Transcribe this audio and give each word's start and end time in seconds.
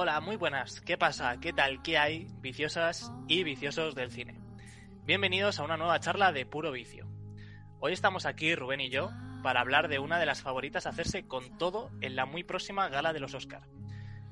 Hola, 0.00 0.20
muy 0.20 0.36
buenas. 0.36 0.80
¿Qué 0.80 0.96
pasa? 0.96 1.40
¿Qué 1.40 1.52
tal? 1.52 1.82
¿Qué 1.82 1.98
hay? 1.98 2.28
Viciosas 2.40 3.12
y 3.26 3.42
viciosos 3.42 3.96
del 3.96 4.12
cine. 4.12 4.38
Bienvenidos 5.04 5.58
a 5.58 5.64
una 5.64 5.76
nueva 5.76 5.98
charla 5.98 6.30
de 6.30 6.46
puro 6.46 6.70
vicio. 6.70 7.08
Hoy 7.80 7.94
estamos 7.94 8.24
aquí, 8.24 8.54
Rubén 8.54 8.80
y 8.80 8.90
yo, 8.90 9.10
para 9.42 9.60
hablar 9.60 9.88
de 9.88 9.98
una 9.98 10.20
de 10.20 10.26
las 10.26 10.40
favoritas 10.40 10.86
a 10.86 10.90
hacerse 10.90 11.26
con 11.26 11.58
todo 11.58 11.90
en 12.00 12.14
la 12.14 12.26
muy 12.26 12.44
próxima 12.44 12.88
gala 12.88 13.12
de 13.12 13.18
los 13.18 13.34
Oscar. 13.34 13.62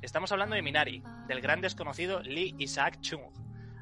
Estamos 0.02 0.30
hablando 0.30 0.54
de 0.54 0.62
Minari, 0.62 1.02
del 1.26 1.40
gran 1.40 1.60
desconocido 1.60 2.22
Lee 2.22 2.54
Isaac 2.58 3.00
Chung. 3.00 3.32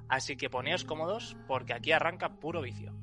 Así 0.09 0.39
que 0.39 0.49
poneos 0.49 0.87
cómodos 0.87 1.37
porque 1.47 1.75
aquí 1.75 1.93
arranca 1.93 2.31
puro 2.37 2.63
vicio. 2.63 2.95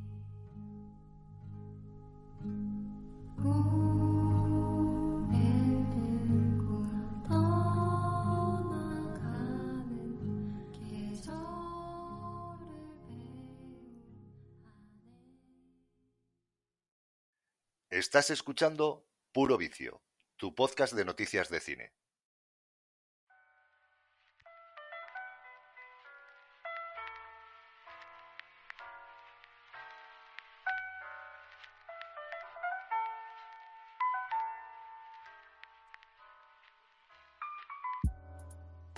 Estás 18.02 18.32
escuchando 18.32 19.06
Puro 19.32 19.60
Vicio, 19.60 20.02
tu 20.36 20.56
podcast 20.56 20.94
de 20.94 21.06
noticias 21.06 21.50
de 21.50 21.60
cine. 21.60 21.94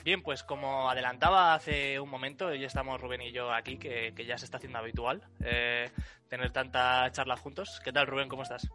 Bien, 0.05 0.23
pues 0.23 0.43
como 0.43 0.89
adelantaba 0.89 1.53
hace 1.53 1.99
un 1.99 2.09
momento, 2.09 2.55
ya 2.55 2.67
estamos 2.67 3.01
Rubén 3.01 3.21
y 3.21 3.33
yo 3.33 3.51
aquí, 3.51 3.77
que, 3.77 4.13
ya 4.25 4.37
se 4.37 4.45
está 4.45 4.59
haciendo 4.59 4.79
habitual 4.79 5.21
eh, 5.43 5.91
tener 6.29 6.51
tanta 6.51 7.11
charla 7.11 7.35
juntos. 7.35 7.81
¿Qué 7.83 7.91
tal, 7.91 8.07
Rubén? 8.07 8.29
¿Cómo 8.29 8.43
estás? 8.43 8.69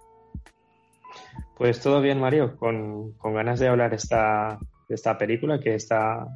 Pues 1.56 1.80
todo 1.80 2.00
bien, 2.00 2.20
Mario, 2.20 2.56
con, 2.56 3.12
con 3.14 3.34
ganas 3.34 3.58
de 3.58 3.68
hablar 3.68 3.94
esta, 3.94 4.58
de 4.88 4.94
esta 4.94 5.18
película 5.18 5.58
que 5.58 5.74
está, 5.74 6.26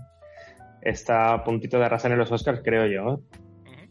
está 0.81 1.35
a 1.35 1.45
puntito 1.45 1.79
de 1.79 1.85
arrasar 1.85 2.13
en 2.13 2.19
los 2.19 2.33
Oscars, 2.33 2.61
creo 2.65 2.87
yo. 2.87 3.15
¿eh? 3.15 3.89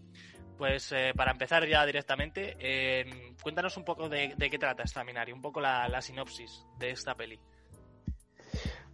Pues 0.58 0.92
eh, 0.92 1.14
para 1.16 1.32
empezar 1.32 1.68
ya 1.68 1.86
directamente, 1.86 2.56
eh, 2.60 3.34
cuéntanos 3.42 3.78
un 3.78 3.84
poco 3.84 4.10
de, 4.10 4.36
de, 4.38 4.50
qué 4.50 4.60
trata 4.60 4.84
esta 4.84 5.04
Minari, 5.04 5.32
un 5.32 5.42
poco 5.42 5.60
la, 5.60 5.88
la 5.90 6.02
sinopsis 6.02 6.66
de 6.78 6.92
esta 6.92 7.16
peli. 7.16 7.40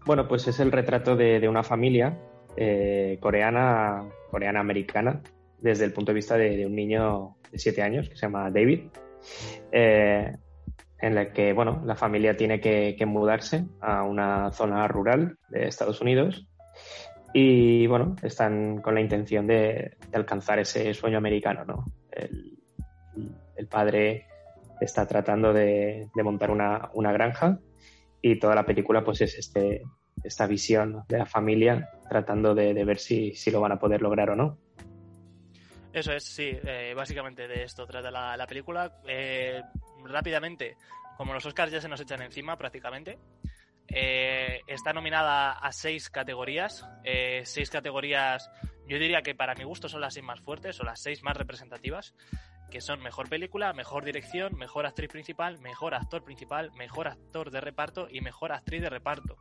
Bueno, 0.05 0.27
pues 0.27 0.47
es 0.47 0.61
el 0.61 0.71
retrato 0.71 1.17
de, 1.17 1.41
de 1.41 1.49
una 1.49 1.63
familia 1.63 2.17
eh, 2.55 3.17
coreana, 3.19 4.07
coreana 4.31 4.61
americana, 4.61 5.21
desde 5.59 5.83
el 5.83 5.91
punto 5.91 6.11
de 6.11 6.15
vista 6.15 6.37
de, 6.37 6.55
de, 6.55 6.65
un 6.65 6.75
niño 6.75 7.35
de 7.51 7.59
siete 7.59 7.81
años 7.81 8.07
que 8.07 8.15
se 8.15 8.21
llama 8.27 8.49
David, 8.49 8.87
eh, 9.71 10.37
en 10.99 11.15
la 11.15 11.31
que 11.31 11.53
bueno, 11.53 11.81
la 11.85 11.95
familia 11.95 12.35
tiene 12.35 12.59
que, 12.59 12.95
mudarse 13.05 13.65
a 13.81 14.03
una 14.03 14.51
zona 14.51 14.87
rural 14.87 15.37
de 15.49 15.67
Estados 15.67 16.01
Unidos 16.01 16.47
y 17.33 17.87
bueno, 17.87 18.15
están 18.23 18.81
con 18.81 18.95
la 18.95 19.01
intención 19.01 19.47
de, 19.47 19.97
alcanzar 20.13 20.59
ese 20.59 20.93
sueño 20.93 21.17
americano, 21.17 21.65
¿no? 21.65 21.85
El, 22.11 22.57
el 23.55 23.67
padre 23.67 24.25
está 24.79 25.07
tratando 25.07 25.53
de, 25.53 26.09
montar 26.15 26.51
una, 26.51 26.89
una 26.93 27.11
granja 27.11 27.59
y 28.21 28.39
toda 28.39 28.55
la 28.55 28.65
película 28.65 29.03
pues 29.03 29.21
es 29.21 29.37
este, 29.37 29.83
esta 30.23 30.47
visión 30.47 31.03
de 31.07 31.19
la 31.19 31.25
familia 31.25 31.89
tratando 32.09 32.55
de, 32.55 32.73
de 32.73 32.85
ver 32.85 32.99
si, 32.99 33.33
si, 33.33 33.51
lo 33.51 33.61
van 33.61 33.73
a 33.73 33.79
poder 33.79 34.01
lograr 34.01 34.29
o 34.31 34.35
no. 34.35 34.57
Eso 35.93 36.11
es, 36.13 36.23
sí, 36.23 36.51
eh, 36.63 36.93
básicamente 36.95 37.47
de 37.47 37.63
esto 37.63 37.87
trata 37.87 38.11
la, 38.11 38.37
la 38.37 38.45
película. 38.45 39.01
Eh, 39.07 39.61
rápidamente, 40.05 40.77
como 41.17 41.33
los 41.33 41.45
Oscars 41.45 41.71
ya 41.71 41.81
se 41.81 41.89
nos 41.89 42.01
echan 42.01 42.21
encima 42.21 42.57
prácticamente, 42.57 43.17
eh, 43.89 44.61
está 44.67 44.91
nominada 44.91 45.53
a 45.53 45.71
seis 45.71 46.09
categorías, 46.09 46.85
eh, 47.03 47.41
seis 47.45 47.69
categorías, 47.69 48.49
yo 48.87 48.99
diría 48.99 49.21
que 49.21 49.33
para 49.33 49.55
mi 49.55 49.63
gusto 49.63 49.87
son 49.87 50.01
las 50.01 50.13
seis 50.13 50.25
más 50.25 50.41
fuertes 50.41 50.79
o 50.79 50.83
las 50.83 51.01
seis 51.01 51.23
más 51.23 51.37
representativas 51.37 52.13
que 52.69 52.81
son 52.81 53.01
mejor 53.01 53.29
película, 53.29 53.71
mejor 53.71 54.03
dirección, 54.03 54.57
mejor 54.57 54.85
actriz 54.85 55.09
principal, 55.09 55.57
mejor 55.59 55.93
actor 55.93 56.23
principal, 56.23 56.71
mejor 56.73 57.07
actor 57.07 57.49
de 57.49 57.61
reparto 57.61 58.07
y 58.11 58.19
mejor 58.19 58.51
actriz 58.51 58.81
de 58.81 58.89
reparto. 58.89 59.37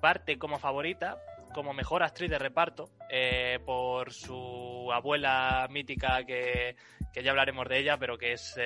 Parte 0.00 0.38
como 0.38 0.58
favorita, 0.58 1.22
como 1.54 1.72
mejor 1.72 2.02
actriz 2.02 2.30
de 2.30 2.38
reparto, 2.38 2.90
eh, 3.10 3.60
por 3.64 4.12
su 4.12 4.90
abuela 4.92 5.68
mítica, 5.70 6.24
que, 6.24 6.74
que, 7.12 7.22
ya 7.22 7.30
hablaremos 7.30 7.68
de 7.68 7.78
ella, 7.78 7.96
pero 7.96 8.18
que 8.18 8.32
es 8.32 8.56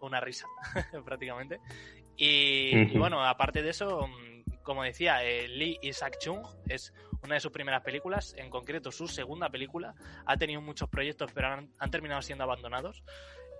una 0.00 0.20
risa, 0.20 0.46
prácticamente. 1.04 1.60
Y, 2.16 2.74
uh 2.74 2.78
-huh. 2.78 2.94
y, 2.94 2.98
bueno, 2.98 3.24
aparte 3.24 3.62
de 3.62 3.70
eso, 3.70 4.08
como 4.62 4.82
decía, 4.82 5.22
eh, 5.24 5.48
Lee 5.48 5.78
Isaac 5.82 6.18
Chung 6.18 6.42
es 6.68 6.92
una 7.22 7.34
de 7.34 7.40
sus 7.40 7.52
primeras 7.52 7.82
películas, 7.82 8.34
en 8.38 8.50
concreto 8.50 8.90
su 8.90 9.08
segunda 9.08 9.48
película. 9.48 9.94
Ha 10.26 10.36
tenido 10.36 10.60
muchos 10.60 10.88
proyectos, 10.88 11.32
pero 11.32 11.48
han, 11.48 11.70
han 11.78 11.90
terminado 11.90 12.22
siendo 12.22 12.44
abandonados. 12.44 13.02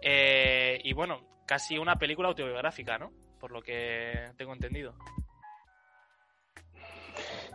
Eh, 0.03 0.81
y 0.84 0.92
bueno, 0.92 1.20
casi 1.47 1.78
una 1.78 1.97
película 1.97 2.28
autobiográfica, 2.28 2.98
¿no? 2.98 3.12
Por 3.41 3.50
lo 3.53 3.62
que 3.62 4.31
tengo 4.37 4.53
entendido. 4.53 4.94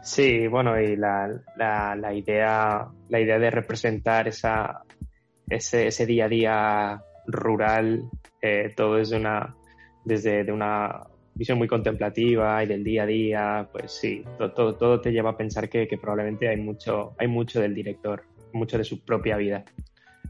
Sí, 0.01 0.47
bueno, 0.47 0.79
y 0.79 0.95
la, 0.95 1.29
la, 1.55 1.95
la 1.95 2.13
idea, 2.13 2.87
la 3.09 3.19
idea 3.19 3.37
de 3.37 3.51
representar 3.51 4.27
esa, 4.27 4.81
ese, 5.47 5.87
ese 5.87 6.05
día 6.05 6.25
a 6.25 6.29
día 6.29 7.03
rural, 7.27 8.09
eh, 8.41 8.73
todo 8.75 8.97
es 8.97 9.11
una, 9.11 9.55
desde 10.03 10.43
de 10.43 10.51
una 10.51 11.03
visión 11.33 11.57
muy 11.57 11.67
contemplativa 11.67 12.63
y 12.63 12.67
del 12.67 12.83
día 12.83 13.03
a 13.03 13.05
día, 13.05 13.69
pues 13.71 13.91
sí, 13.91 14.23
todo, 14.37 14.51
todo, 14.51 14.75
todo 14.75 15.01
te 15.01 15.11
lleva 15.11 15.31
a 15.31 15.37
pensar 15.37 15.69
que, 15.69 15.87
que, 15.87 15.97
probablemente 15.97 16.47
hay 16.47 16.57
mucho, 16.57 17.15
hay 17.17 17.27
mucho 17.27 17.61
del 17.61 17.73
director, 17.73 18.23
mucho 18.53 18.77
de 18.77 18.83
su 18.83 19.03
propia 19.03 19.37
vida. 19.37 19.63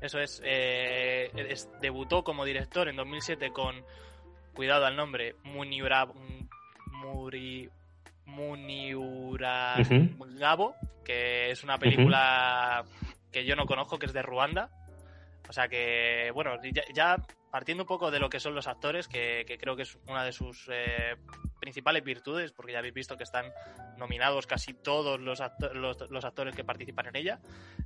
Eso 0.01 0.19
es, 0.19 0.41
eh, 0.45 1.31
es 1.35 1.69
debutó 1.81 2.23
como 2.23 2.45
director 2.45 2.87
en 2.87 2.95
2007 2.95 3.51
con, 3.51 3.75
cuidado 4.53 4.85
al 4.85 4.95
nombre, 4.95 5.35
Muniura, 5.43 6.07
Muri, 6.91 7.69
Muniura 8.25 9.75
uh 9.77 9.81
-huh. 9.81 10.75
Que 11.03 11.51
es 11.51 11.63
una 11.63 11.77
película 11.77 12.83
uh 12.83 12.87
-huh. 12.87 13.15
que 13.31 13.45
yo 13.45 13.55
no 13.55 13.65
conozco, 13.65 13.99
que 13.99 14.05
es 14.05 14.13
de 14.13 14.21
Ruanda. 14.21 14.69
O 15.49 15.53
sea 15.53 15.67
que, 15.67 16.31
bueno, 16.33 16.51
ya, 16.63 16.83
ya 16.93 17.17
partiendo 17.51 17.83
un 17.83 17.87
poco 17.87 18.09
de 18.09 18.19
lo 18.19 18.29
que 18.29 18.39
son 18.39 18.55
los 18.55 18.67
actores, 18.67 19.07
que, 19.07 19.45
creo 19.59 19.75
que 19.75 19.83
es 19.83 19.97
una 20.07 20.23
de 20.23 20.31
sus 20.31 20.67
eh, 20.71 21.17
principales 21.59 22.03
virtudes, 22.03 22.53
porque 22.53 22.71
ya 22.71 22.79
habéis 22.79 22.93
visto 22.93 23.17
que 23.17 23.23
están 23.23 23.51
nominados 23.97 24.47
casi 24.47 24.73
todos 24.73 25.19
los, 25.19 25.41
acto 25.41 25.73
los, 25.73 26.09
los, 26.09 26.25
actores 26.25 26.55
que 26.55 26.63
participan 26.63 27.07
en 27.07 27.17
ella. 27.17 27.39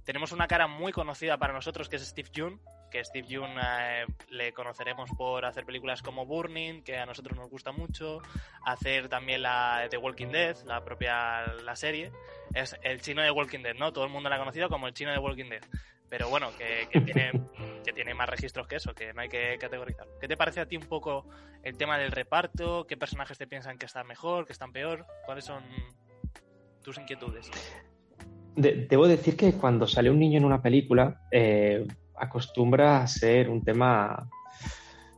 Tenemos 0.04 0.32
una 0.32 0.48
cara 0.48 0.68
muy 0.68 0.92
conocida 0.92 1.38
para 1.38 1.52
nosotros, 1.52 1.90
que 1.90 1.96
es 1.96 2.06
Steve 2.06 2.30
Yeun, 2.32 2.62
que 2.92 3.04
Steve 3.04 3.28
Yeun 3.28 3.50
eh, 3.62 4.06
le 4.30 4.54
conoceremos 4.54 5.10
por 5.18 5.44
hacer 5.46 5.66
películas 5.66 6.04
como 6.04 6.26
Burning, 6.26 6.84
que 6.84 6.98
a 6.98 7.06
nosotros 7.08 7.36
nos 7.36 7.50
gusta 7.50 7.72
mucho, 7.72 8.22
hacer 8.64 9.10
también 9.10 9.42
la 9.42 9.88
The 9.90 9.98
Walking 9.98 10.28
Dead, 10.28 10.56
la 10.66 10.86
propia 10.86 11.46
la 11.64 11.76
serie. 11.76 12.12
Es 12.54 12.78
el 12.84 13.02
chino 13.02 13.24
de 13.24 13.32
Walking 13.32 13.64
Dead, 13.64 13.76
¿no? 13.76 13.92
Todo 13.92 14.06
el 14.06 14.12
mundo 14.12 14.30
la 14.30 14.36
ha 14.36 14.40
conocido 14.40 14.70
como 14.70 14.88
el 14.88 14.94
chino 14.94 15.12
de 15.12 15.18
Walking 15.18 15.50
Dead 15.50 15.64
pero 16.10 16.30
bueno, 16.30 16.50
que, 16.58 17.02
tiene, 17.02 17.32
que 17.84 17.94
tiene 17.94 18.14
más 18.14 18.30
registros 18.30 18.68
que 18.68 18.76
eso, 18.78 18.94
que 18.94 19.14
no 19.14 19.22
hay 19.22 19.30
que 19.30 19.58
categorizar. 19.60 20.08
¿Qué 20.20 20.28
te 20.28 20.38
parece 20.38 20.62
a 20.62 20.66
ti 20.66 20.78
un 20.78 20.86
poco 20.86 21.26
el 21.64 21.78
tema 21.78 21.98
del 21.98 22.12
reparto? 22.12 22.86
¿Qué 22.88 22.98
personajes 22.98 23.38
te 23.38 23.48
piensan 23.48 23.78
que 23.78 23.86
están 23.86 24.08
mejor, 24.08 24.46
que 24.46 24.54
están 24.54 24.72
peor? 24.72 25.06
¿Cuáles 25.26 25.46
son 25.46 25.64
tus 26.86 26.98
inquietudes. 27.00 27.50
debo 28.56 29.08
decir 29.08 29.36
que 29.36 29.54
cuando 29.54 29.88
sale 29.88 30.12
un 30.12 30.20
niño 30.20 30.38
en 30.38 30.46
una 30.46 30.62
película, 30.62 31.20
eh, 31.32 31.86
acostumbra 32.16 33.02
a 33.02 33.08
ser 33.08 33.50
un 33.50 33.64
tema 33.64 34.30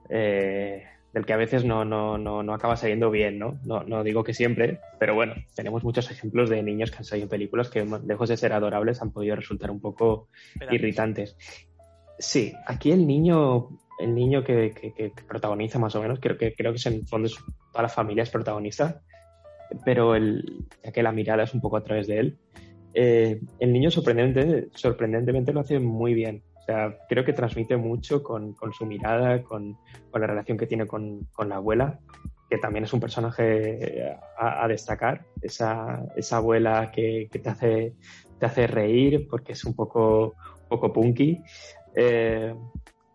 eh, 0.10 0.86
del 1.18 1.25
que 1.25 1.34
a 1.34 1.38
veces 1.38 1.66
no, 1.66 1.84
no, 1.84 2.19
no, 2.19 2.44
no, 2.44 2.54
acaba 2.54 2.78
saliendo 2.78 3.10
bien, 3.10 3.40
¿no? 3.40 3.60
¿no? 3.66 4.04
digo 4.04 4.24
que 4.24 4.36
siempre, 4.36 4.80
pero 5.00 5.16
bueno, 5.16 5.34
tenemos 5.56 5.84
muchos 5.84 6.12
ejemplos 6.12 6.48
de 6.48 6.62
niños 6.62 6.92
que 6.92 6.98
han 6.98 7.06
salido 7.06 7.25
en 7.25 7.30
películas 7.30 7.69
que, 7.72 7.84
lejos 8.06 8.30
de 8.30 8.38
ser 8.38 8.54
adorables, 8.54 9.02
han 9.02 9.12
podido 9.12 9.36
resultar 9.36 9.72
un 9.72 9.81
poco 9.81 10.28
irritantes. 10.69 11.36
Sí, 12.19 12.54
aquí 12.68 12.92
el 12.92 13.08
niño, 13.08 13.68
el 14.00 14.14
niño 14.14 14.44
que, 14.44 14.72
que, 14.96 15.12
protagoniza 15.28 15.80
más 15.80 15.96
o 15.96 16.02
menos, 16.04 16.19
creo 16.22 16.38
que, 16.38 16.54
creo 16.54 16.72
que 16.72 16.78
es 16.78 16.86
en 16.86 16.94
el 16.94 17.08
fondo 17.08 17.28
toda 17.72 17.81
la 17.81 17.90
familia 17.90 18.22
es 18.22 18.30
protagonista, 18.30 19.02
pero 19.84 20.13
el, 20.13 20.68
ya 20.84 20.92
que 20.92 21.02
la 21.02 21.12
mirada 21.12 21.46
es 21.46 21.54
un 21.56 21.62
poco 21.62 21.78
a 21.78 21.84
través 21.84 22.06
de 22.06 22.20
él, 22.20 22.38
eh, 22.94 23.42
el 23.60 23.74
niño 23.74 23.90
sorprendentemente, 23.90 24.70
sorprendentemente 24.75 25.52
lo 25.52 25.62
hace 25.62 25.80
muy 25.80 26.13
bien 26.13 26.44
creo 27.08 27.24
que 27.24 27.34
transmite 27.34 27.78
mucho 27.78 28.22
con, 28.22 28.54
con 28.54 28.74
su 28.74 28.86
mirada, 28.86 29.42
con, 29.44 29.78
con, 30.12 30.22
la 30.22 30.28
relación 30.28 30.58
que 30.58 30.68
tiene 30.68 30.86
con, 30.86 31.25
con, 31.34 31.50
la 31.50 31.56
abuela, 31.56 32.00
que 32.50 32.58
también 32.58 32.84
es 32.84 32.94
un 32.94 33.00
personaje 33.00 34.16
a, 34.38 34.64
a 34.64 34.68
destacar, 34.68 35.25
esa, 35.42 36.04
esa 36.16 36.38
abuela 36.38 36.92
que, 36.92 37.30
que, 37.31 37.40
te, 37.40 37.50
hace, 37.50 37.96
te 38.40 38.46
hace 38.46 38.68
reír 38.68 39.28
porque 39.30 39.54
es 39.54 39.64
un 39.64 39.74
poco, 39.74 40.36
poco 40.68 40.92
punky. 40.92 41.42
Eh, 41.96 42.54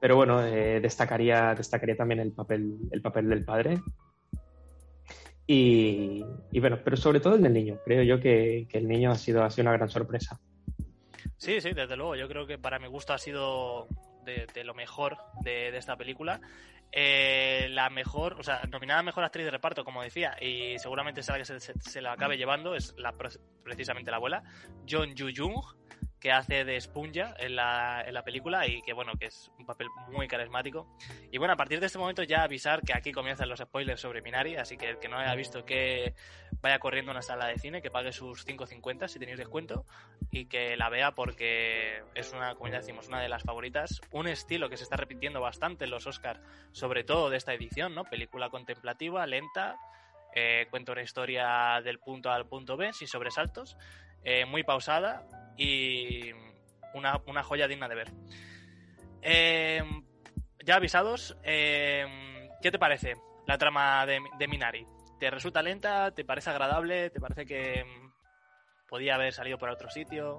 pero 0.01 0.17
bueno, 0.17 0.45
eh, 0.45 0.81
destacaría, 0.81 1.55
destacaría 1.55 1.97
también 1.97 2.21
el 2.21 2.33
papel, 2.33 2.77
el 2.91 3.01
papel 3.01 3.29
del 3.29 3.45
padre. 3.45 3.81
Y, 5.47 6.25
y, 6.51 6.61
bueno, 6.61 6.79
pero 6.83 6.97
sobre 6.97 7.21
todo 7.21 7.37
el 7.37 7.43
del 7.43 7.53
niño. 7.53 7.79
Creo 7.85 8.03
yo 8.03 8.21
que, 8.21 8.67
que 8.69 8.79
el 8.79 8.89
niño 8.89 9.13
ha 9.13 9.17
sido, 9.17 9.45
ha 9.45 9.51
sido 9.51 9.69
una 9.69 9.77
gran 9.77 9.89
sorpresa. 9.89 10.41
Sí, 11.43 11.61
sí, 11.61 11.73
desde 11.73 11.97
luego. 11.97 12.15
Yo 12.15 12.29
creo 12.29 12.47
que 12.47 12.57
para 12.57 12.79
mi 12.79 12.87
gusto 12.87 13.13
ha 13.13 13.19
sido 13.19 13.89
de, 14.23 14.63
lo 14.63 14.75
mejor 14.75 15.19
de, 15.43 15.77
esta 15.77 15.97
película. 15.97 16.41
Eh, 16.93 17.67
la 17.71 17.91
mejor, 17.91 18.35
o 18.39 18.45
sea, 18.45 18.63
nominada 18.71 19.03
mejor 19.03 19.25
actriz 19.25 19.47
de 19.47 19.51
reparto, 19.51 19.85
como 19.85 20.05
decía, 20.05 20.37
y 20.41 20.79
seguramente 20.79 21.21
será 21.21 21.39
que 21.39 21.45
se, 21.45 21.59
se, 21.59 22.01
la 22.01 22.13
acabe 22.13 22.37
llevando, 22.37 22.77
es 22.77 22.95
la, 22.97 23.13
precisamente 23.65 24.13
la 24.13 24.19
abuela, 24.19 24.45
John 24.89 25.17
Yu 25.17 25.31
Jung, 25.35 25.65
que 26.23 26.31
hace 26.31 26.65
de 26.65 26.81
Spunja 26.81 27.35
en 27.41 27.57
la, 27.57 28.05
en 28.07 28.15
la 28.15 28.23
película 28.23 28.65
y 28.69 28.81
que, 28.83 28.93
bueno, 28.93 29.15
que 29.19 29.27
es 29.27 29.51
un 29.59 29.67
papel 29.67 29.89
muy 30.13 30.29
carismático. 30.29 30.87
Y 31.33 31.39
bueno, 31.39 31.55
a 31.55 31.57
partir 31.57 31.81
de 31.81 31.87
este 31.87 31.99
momento 31.99 32.23
ya 32.23 32.45
avisar 32.45 32.83
que 32.83 32.95
aquí 32.95 33.11
comienzan 33.11 33.49
los 33.49 33.59
spoilers 33.59 34.01
sobre 34.01 34.23
Minari, 34.23 34.55
así 34.55 34.77
que 34.77 34.91
el 34.91 34.99
que 35.01 35.09
no 35.09 35.19
haya 35.19 35.35
visto 35.35 35.65
que 35.65 36.15
vaya 36.61 36.79
corriendo 36.79 37.11
a 37.11 37.15
una 37.15 37.23
sala 37.23 37.47
de 37.47 37.59
cine, 37.59 37.83
que 37.83 37.91
pague 37.91 38.13
sus 38.13 38.47
5.50 38.47 39.09
si 39.09 39.19
tenéis 39.19 39.37
descuento 39.37 39.85
y 40.31 40.47
que 40.47 40.77
la 40.77 40.89
vea 40.91 41.11
porque 41.11 42.05
es 42.15 42.33
una, 42.33 42.55
como 42.55 42.69
ya 42.69 42.79
decimos, 42.79 43.09
una 43.09 43.21
de 43.21 43.29
las 43.29 43.43
favoritas. 43.43 44.01
Un 44.13 44.29
estilo 44.29 44.69
que 44.69 44.77
se 44.77 44.85
está 44.85 44.95
repitiendo 44.95 45.41
bastante 45.41 45.87
en 45.87 45.91
los 45.91 46.07
Oscars, 46.07 46.41
sobre 46.71 47.03
todo 47.03 47.31
de 47.31 47.37
esta 47.37 47.53
edición, 47.53 47.97
¿no? 47.97 48.05
Película 48.05 48.49
contemplativa, 48.49 49.27
lenta, 49.27 49.77
eh, 50.37 50.69
cuenta 50.71 50.93
una 50.93 51.03
historia 51.03 51.81
del 51.83 51.99
punto 51.99 52.31
A 52.31 52.37
al 52.37 52.47
punto 52.47 52.77
B, 52.77 52.93
sin 52.93 53.09
sobresaltos, 53.09 53.77
eh, 54.25 54.45
muy 54.47 54.63
pausada 54.63 55.27
y 55.57 56.31
una, 56.95 57.21
una 57.27 57.43
joya 57.43 57.69
digna 57.69 57.89
de 57.89 57.95
ver. 57.95 58.13
Eh, 59.23 59.83
ya 60.65 60.77
avisados, 60.77 61.37
eh, 61.43 62.49
¿qué 62.61 62.71
te 62.71 62.79
parece 62.79 63.17
la 63.47 63.59
trama 63.59 64.07
de, 64.07 64.21
de, 64.39 64.49
Minari? 64.49 64.87
¿Te 65.19 65.31
resulta 65.31 65.63
lenta? 65.63 66.11
¿Te 66.13 66.25
parece 66.25 66.51
agradable? 66.51 67.11
¿Te 67.11 67.21
parece 67.21 67.47
que 67.47 67.85
mm, 67.85 68.89
podía 68.89 69.15
haber 69.15 69.33
salido 69.33 69.59
por 69.59 69.71
otro 69.71 69.91
sitio? 69.91 70.39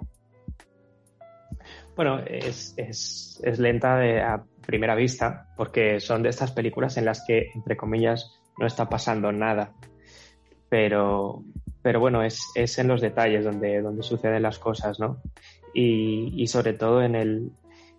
Bueno, 1.95 2.19
es, 2.25 2.73
es, 2.77 3.39
es 3.43 3.59
lenta 3.59 4.01
a 4.33 4.43
primera 4.65 4.95
vista, 4.95 5.47
porque 5.55 5.99
son 5.99 6.23
de 6.23 6.29
estas 6.29 6.51
películas 6.51 6.97
en 6.97 7.05
las 7.05 7.23
que, 7.25 7.51
entre 7.53 7.77
comillas, 7.77 8.39
no 8.57 8.65
está 8.65 8.89
pasando 8.89 9.31
nada. 9.31 9.73
Pero, 10.69 11.43
pero 11.83 11.99
bueno, 11.99 12.23
es, 12.23 12.49
es 12.55 12.79
en 12.79 12.87
los 12.87 13.01
detalles 13.01 13.43
donde, 13.43 13.81
donde 13.81 14.01
suceden 14.03 14.41
las 14.41 14.57
cosas, 14.57 14.99
¿no? 14.99 15.21
Y, 15.73 16.33
y 16.41 16.47
sobre 16.47 16.73
todo 16.73 17.03
en 17.03 17.15
el, 17.15 17.51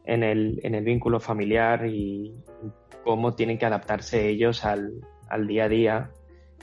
en, 0.05 0.25
el, 0.25 0.59
en 0.63 0.75
el 0.75 0.85
vínculo 0.85 1.21
familiar 1.21 1.87
y 1.87 2.35
cómo 3.05 3.35
tienen 3.35 3.59
que 3.59 3.67
adaptarse 3.67 4.29
ellos 4.29 4.65
al, 4.65 4.95
al 5.29 5.47
día 5.47 5.65
a 5.65 5.69
día 5.69 6.11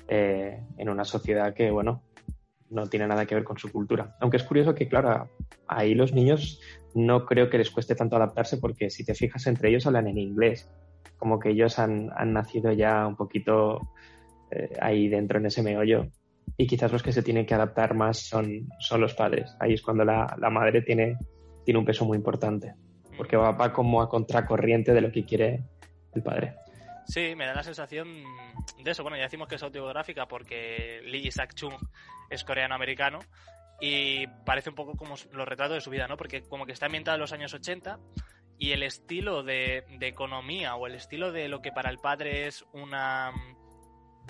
eh, 0.08 0.60
en 0.78 0.90
una 0.90 1.06
sociedad 1.06 1.54
que, 1.54 1.70
bueno, 1.70 2.04
no 2.72 2.88
tiene 2.88 3.08
nada 3.08 3.28
que 3.28 3.36
ver 3.36 3.44
con 3.44 3.60
su 3.60 3.72
cultura. 3.72 4.16
Aunque 4.20 4.38
es 4.38 4.44
curioso 4.44 4.74
que, 4.74 4.88
claro, 4.88 5.30
ahí 5.68 5.94
los 5.94 6.14
niños 6.14 6.60
no 6.96 7.26
creo 7.26 7.50
que 7.50 7.60
les 7.60 7.70
cueste 7.70 7.96
tanto 7.96 8.16
adaptarse 8.16 8.58
porque 8.58 8.90
si 8.90 9.06
te 9.06 9.14
fijas 9.14 9.46
entre 9.46 9.70
ellos 9.70 9.86
hablan 9.86 10.08
en 10.08 10.18
inglés, 10.18 10.70
como 11.18 11.38
que 11.38 11.50
ellos 11.52 11.78
han, 11.78 12.10
han 12.16 12.34
nacido 12.34 12.72
ya 12.72 13.06
un 13.06 13.16
poquito 13.16 13.80
eh, 14.50 14.74
ahí 14.82 15.08
dentro 15.08 15.38
en 15.38 15.46
ese 15.46 15.62
meollo 15.62 16.08
y 16.58 16.68
quizás 16.68 16.92
los 16.92 17.04
que 17.04 17.12
se 17.12 17.24
tienen 17.24 17.46
que 17.46 17.54
adaptar 17.54 17.94
más 17.94 18.20
son, 18.20 18.70
son 18.80 19.02
los 19.02 19.14
padres. 19.14 19.56
Ahí 19.60 19.74
es 19.74 19.82
cuando 19.82 20.06
la, 20.06 20.36
la 20.40 20.50
madre 20.50 20.82
tiene, 20.82 21.18
tiene 21.66 21.80
un 21.80 21.86
peso 21.86 22.06
muy 22.06 22.18
importante, 22.18 22.76
porque 23.18 23.38
va, 23.38 23.52
va, 23.52 23.74
como 23.74 24.02
a 24.02 24.10
contracorriente 24.10 24.94
de 24.94 25.02
lo 25.02 25.12
que 25.12 25.26
quiere 25.26 25.64
el 26.14 26.22
padre. 26.22 26.56
Sí, 27.08 27.34
me 27.36 27.46
da 27.46 27.54
la 27.56 27.64
sensación 27.64 28.24
de 28.84 28.92
eso. 28.92 29.04
Bueno, 29.04 29.18
ya 29.18 29.24
decimos 29.24 29.48
que 29.48 29.56
es 29.56 29.64
autobiográfica 29.64 30.28
porque 30.28 31.02
Lee 31.06 31.28
Isaac 31.28 31.54
Chung 31.56 31.74
es 32.30 32.44
coreano-americano 32.44 33.20
y 33.80 34.28
parece 34.46 34.70
un 34.70 34.76
poco 34.76 34.96
como 34.96 35.16
los 35.32 35.48
retratos 35.48 35.76
de 35.76 35.82
su 35.82 35.90
vida, 35.90 36.08
¿no? 36.08 36.16
Porque 36.16 36.44
como 36.44 36.66
que 36.66 36.74
está 36.74 36.86
ambientada 36.86 37.16
en 37.16 37.22
los 37.22 37.34
años 37.34 37.54
80 37.54 38.00
y 38.60 38.72
el 38.72 38.84
estilo 38.84 39.42
de, 39.42 39.84
de 39.98 40.08
economía 40.08 40.76
o 40.76 40.86
el 40.86 40.94
estilo 40.94 41.32
de 41.32 41.50
lo 41.50 41.62
que 41.62 41.72
para 41.72 41.90
el 41.90 41.98
padre 41.98 42.46
es 42.46 42.64
una 42.74 43.34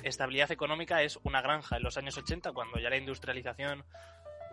estabilidad 0.03 0.51
económica 0.51 1.01
es 1.01 1.19
una 1.23 1.41
granja 1.41 1.77
en 1.77 1.83
los 1.83 1.97
años 1.97 2.17
80, 2.17 2.51
cuando 2.53 2.79
ya 2.79 2.89
la 2.89 2.97
industrialización 2.97 3.83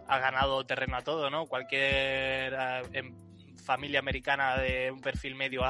ha 0.06 0.18
ganado 0.18 0.64
terreno 0.64 0.96
a 0.96 1.02
todo, 1.02 1.30
¿no? 1.30 1.46
Cualquier 1.46 2.54
eh, 2.92 3.12
familia 3.64 4.00
americana 4.00 4.56
de 4.56 4.90
un 4.90 5.00
perfil 5.00 5.34
medio, 5.34 5.62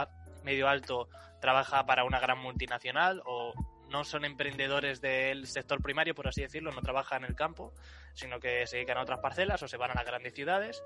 medio 0.45 0.69
alto 0.69 1.09
trabaja 1.41 1.85
para 1.87 2.05
una 2.05 2.21
gran 2.21 2.39
multinacional 2.39 3.23
o 3.27 3.53
no 3.91 4.05
son 4.05 4.25
emprendedores 4.25 5.01
del 5.01 5.47
sector 5.47 5.83
primario, 5.83 6.15
por 6.15 6.29
así 6.29 6.43
decirlo, 6.43 6.73
no 6.73 6.81
trabajan 6.81 7.25
en 7.25 7.31
el 7.31 7.37
campo, 7.37 7.73
sino 8.15 8.41
que 8.41 8.67
se 8.67 8.77
dedican 8.77 8.99
a 8.99 9.03
otras 9.03 9.21
parcelas 9.21 9.63
o 9.63 9.69
se 9.69 9.77
van 9.77 9.91
a 9.91 9.95
las 9.95 10.05
grandes 10.05 10.35
ciudades. 10.35 10.83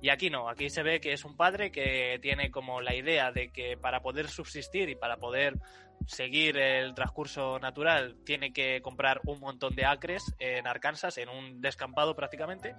Y 0.00 0.10
aquí 0.10 0.30
no, 0.30 0.48
aquí 0.48 0.68
se 0.68 0.82
ve 0.82 1.00
que 1.00 1.12
es 1.12 1.24
un 1.24 1.36
padre 1.36 1.70
que 1.70 2.18
tiene 2.20 2.50
como 2.50 2.80
la 2.80 2.94
idea 2.94 3.32
de 3.32 3.50
que 3.50 3.76
para 3.76 4.00
poder 4.00 4.28
subsistir 4.28 4.88
y 4.88 4.94
para 4.94 5.16
poder 5.16 5.54
seguir 6.06 6.58
el 6.58 6.94
transcurso 6.94 7.58
natural 7.58 8.16
tiene 8.24 8.52
que 8.52 8.80
comprar 8.82 9.20
un 9.24 9.40
montón 9.40 9.74
de 9.74 9.86
acres 9.86 10.22
en 10.38 10.66
Arkansas, 10.66 11.18
en 11.18 11.28
un 11.28 11.60
descampado 11.60 12.14
prácticamente, 12.14 12.74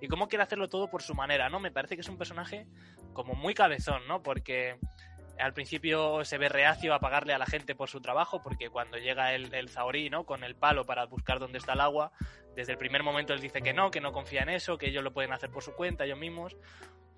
y 0.00 0.08
cómo 0.08 0.28
quiere 0.28 0.42
hacerlo 0.42 0.68
todo 0.68 0.90
por 0.90 1.02
su 1.02 1.14
manera, 1.14 1.48
¿no? 1.48 1.60
Me 1.60 1.70
parece 1.70 1.94
que 1.94 2.02
es 2.02 2.08
un 2.08 2.18
personaje 2.18 2.66
como 3.12 3.34
muy 3.34 3.54
cabezón, 3.54 4.06
¿no? 4.08 4.22
Porque 4.22 4.76
al 5.38 5.52
principio 5.52 6.24
se 6.24 6.38
ve 6.38 6.48
reacio 6.48 6.94
a 6.94 7.00
pagarle 7.00 7.34
a 7.34 7.38
la 7.38 7.46
gente 7.46 7.74
por 7.74 7.88
su 7.88 8.00
trabajo, 8.00 8.42
porque 8.42 8.70
cuando 8.70 8.98
llega 8.98 9.34
el, 9.34 9.52
el 9.54 9.68
Zahorí, 9.68 10.10
¿no? 10.10 10.24
Con 10.24 10.44
el 10.44 10.56
palo 10.56 10.84
para 10.84 11.04
buscar 11.06 11.38
dónde 11.38 11.58
está 11.58 11.74
el 11.74 11.80
agua, 11.80 12.12
desde 12.54 12.72
el 12.72 12.78
primer 12.78 13.02
momento 13.02 13.32
él 13.32 13.40
dice 13.40 13.62
que 13.62 13.72
no, 13.72 13.90
que 13.90 14.00
no 14.00 14.12
confía 14.12 14.42
en 14.42 14.48
eso, 14.48 14.78
que 14.78 14.88
ellos 14.88 15.04
lo 15.04 15.12
pueden 15.12 15.32
hacer 15.32 15.50
por 15.50 15.62
su 15.62 15.74
cuenta, 15.74 16.04
ellos 16.04 16.18
mismos. 16.18 16.56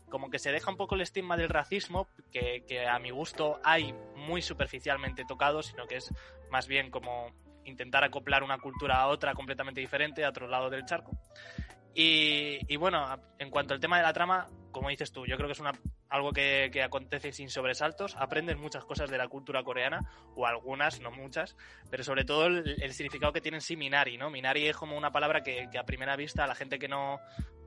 Como 0.08 0.30
que 0.30 0.38
se 0.38 0.50
deja 0.50 0.70
un 0.70 0.76
poco 0.76 0.94
el 0.94 1.02
estigma 1.02 1.36
del 1.36 1.50
racismo, 1.50 2.08
que, 2.32 2.64
que 2.66 2.86
a 2.86 2.98
mi 2.98 3.10
gusto 3.10 3.60
hay 3.62 3.94
muy 4.16 4.40
superficialmente 4.42 5.24
tocado, 5.26 5.62
sino 5.62 5.86
que 5.86 5.96
es 5.96 6.12
más 6.50 6.66
bien 6.66 6.90
como 6.90 7.32
intentar 7.64 8.02
acoplar 8.04 8.42
una 8.42 8.58
cultura 8.58 8.96
a 9.00 9.08
otra 9.08 9.34
completamente 9.34 9.80
diferente, 9.80 10.24
a 10.24 10.30
otro 10.30 10.48
lado 10.48 10.70
del 10.70 10.84
charco. 10.86 11.12
Y, 12.00 12.76
bueno, 12.76 13.04
en 13.38 13.50
cuanto 13.50 13.74
al 13.74 13.80
tema 13.80 13.96
de 13.96 14.04
la 14.04 14.12
trama, 14.12 14.46
como 14.78 14.90
dices 14.90 15.12
tú, 15.12 15.26
yo 15.26 15.36
creo 15.36 15.48
que 15.48 15.52
es 15.52 15.60
una, 15.60 15.72
algo 16.08 16.32
que, 16.32 16.70
que, 16.72 16.82
acontece 16.82 17.32
sin 17.32 17.50
sobresaltos. 17.50 18.16
Aprendes 18.16 18.56
muchas 18.56 18.84
cosas 18.84 19.10
de 19.10 19.18
la 19.18 19.28
cultura 19.28 19.62
coreana, 19.64 20.08
o 20.36 20.46
algunas, 20.46 21.00
no 21.00 21.10
muchas, 21.10 21.56
pero 21.90 22.04
sobre 22.04 22.24
todo 22.24 22.46
el, 22.46 22.80
el 22.80 22.92
significado 22.92 23.32
que 23.32 23.40
tiene 23.40 23.58
en 23.58 23.62
sí 23.62 23.76
Minari, 23.76 24.16
¿no? 24.16 24.30
Minari 24.30 24.68
es 24.68 24.76
como 24.76 24.96
una 24.96 25.10
palabra 25.10 25.42
que, 25.42 25.68
que 25.70 25.78
a 25.78 25.84
primera 25.84 26.16
vista 26.16 26.44
a 26.44 26.46
la 26.46 26.54
gente 26.54 26.78
que 26.78 26.88
no, 26.88 27.18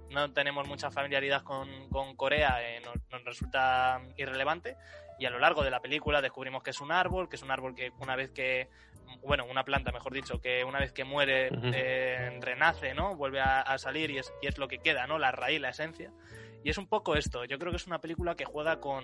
no 0.09 0.31
tenemos 0.31 0.67
mucha 0.67 0.89
familiaridad 0.89 1.43
con, 1.43 1.89
con 1.89 2.15
Corea 2.15 2.57
eh, 2.61 2.81
nos, 2.81 2.95
nos, 3.11 3.23
resulta 3.23 4.01
irrelevante 4.17 4.75
y 5.19 5.25
a 5.25 5.29
lo 5.29 5.39
largo 5.39 5.63
de 5.63 5.71
la 5.71 5.81
película 5.81 6.21
descubrimos 6.21 6.63
que 6.63 6.71
es 6.71 6.81
un 6.81 6.91
árbol, 6.91 7.29
que 7.29 7.35
es 7.35 7.43
un 7.43 7.51
árbol 7.51 7.75
que 7.75 7.91
una 7.99 8.15
vez 8.15 8.31
que 8.31 8.69
bueno, 9.21 9.45
una 9.45 9.65
planta, 9.65 9.91
mejor 9.91 10.13
dicho, 10.13 10.39
que 10.39 10.63
una 10.63 10.79
vez 10.79 10.93
que 10.93 11.03
muere 11.03 11.49
eh, 11.73 12.39
renace, 12.39 12.93
¿no? 12.93 13.15
Vuelve 13.15 13.41
a, 13.41 13.61
a 13.61 13.77
salir 13.77 14.09
y 14.09 14.19
es, 14.19 14.33
y 14.41 14.47
es, 14.47 14.57
lo 14.57 14.67
que 14.67 14.79
queda, 14.79 15.05
¿no? 15.05 15.19
La 15.19 15.31
raíz, 15.31 15.59
la 15.59 15.69
esencia. 15.69 16.11
Y 16.63 16.69
es 16.69 16.77
un 16.77 16.87
poco 16.87 17.15
esto. 17.15 17.45
Yo 17.45 17.57
creo 17.57 17.71
que 17.71 17.77
es 17.77 17.87
una 17.87 17.99
película 17.99 18.35
que 18.35 18.45
juega 18.45 18.79
con, 18.79 19.03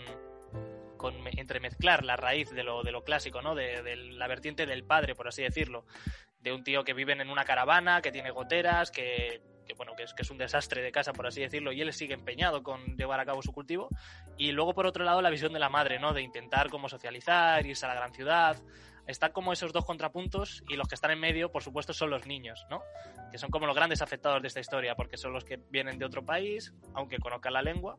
con 0.97 1.15
entremezclar 1.37 2.03
la 2.03 2.15
raíz 2.15 2.51
de 2.51 2.63
lo, 2.63 2.83
de 2.83 2.91
lo 2.91 3.03
clásico, 3.03 3.41
¿no? 3.41 3.55
De, 3.55 3.95
la 3.95 4.27
vertiente 4.27 4.65
del 4.65 4.83
padre, 4.83 5.15
por 5.15 5.27
así 5.27 5.43
decirlo. 5.43 5.85
De 6.39 6.53
un 6.53 6.63
tío 6.63 6.83
que 6.83 6.93
vive 6.93 7.13
en 7.13 7.29
una 7.29 7.45
caravana, 7.45 8.01
que 8.01 8.11
tiene 8.11 8.31
goteras, 8.31 8.91
que 8.91 9.41
que 9.67 9.73
bueno, 9.73 9.95
que 9.95 10.03
es, 10.03 10.13
que 10.13 10.23
es 10.23 10.31
un 10.31 10.37
desastre 10.37 10.81
de 10.81 10.91
casa, 10.91 11.13
por 11.13 11.27
así 11.27 11.41
decirlo, 11.41 11.71
y 11.71 11.81
él 11.81 11.93
sigue 11.93 12.13
empeñado 12.13 12.63
con 12.63 12.95
llevar 12.95 13.19
a 13.19 13.25
cabo 13.25 13.41
su 13.41 13.51
cultivo. 13.51 13.89
Y 14.37 14.51
luego, 14.51 14.73
por 14.73 14.87
otro 14.87 15.03
lado, 15.03 15.21
la 15.21 15.29
visión 15.29 15.53
de 15.53 15.59
la 15.59 15.69
madre, 15.69 15.99
¿no? 15.99 16.13
De 16.13 16.21
intentar 16.21 16.69
cómo 16.69 16.89
socializar, 16.89 17.65
irse 17.65 17.85
a 17.85 17.89
la 17.89 17.95
gran 17.95 18.13
ciudad. 18.13 18.57
Están 19.07 19.31
como 19.31 19.53
esos 19.53 19.71
dos 19.71 19.85
contrapuntos 19.85 20.63
y 20.67 20.75
los 20.75 20.87
que 20.87 20.95
están 20.95 21.11
en 21.11 21.19
medio, 21.19 21.51
por 21.51 21.63
supuesto, 21.63 21.93
son 21.93 22.09
los 22.09 22.27
niños, 22.27 22.65
¿no? 22.69 22.81
Que 23.31 23.37
son 23.37 23.49
como 23.49 23.65
los 23.65 23.75
grandes 23.75 24.01
afectados 24.01 24.41
de 24.41 24.49
esta 24.49 24.59
historia, 24.59 24.95
porque 24.95 25.17
son 25.17 25.33
los 25.33 25.45
que 25.45 25.59
vienen 25.69 25.97
de 25.97 26.05
otro 26.05 26.25
país, 26.25 26.73
aunque 26.93 27.17
conozcan 27.17 27.53
la 27.53 27.61
lengua. 27.61 27.97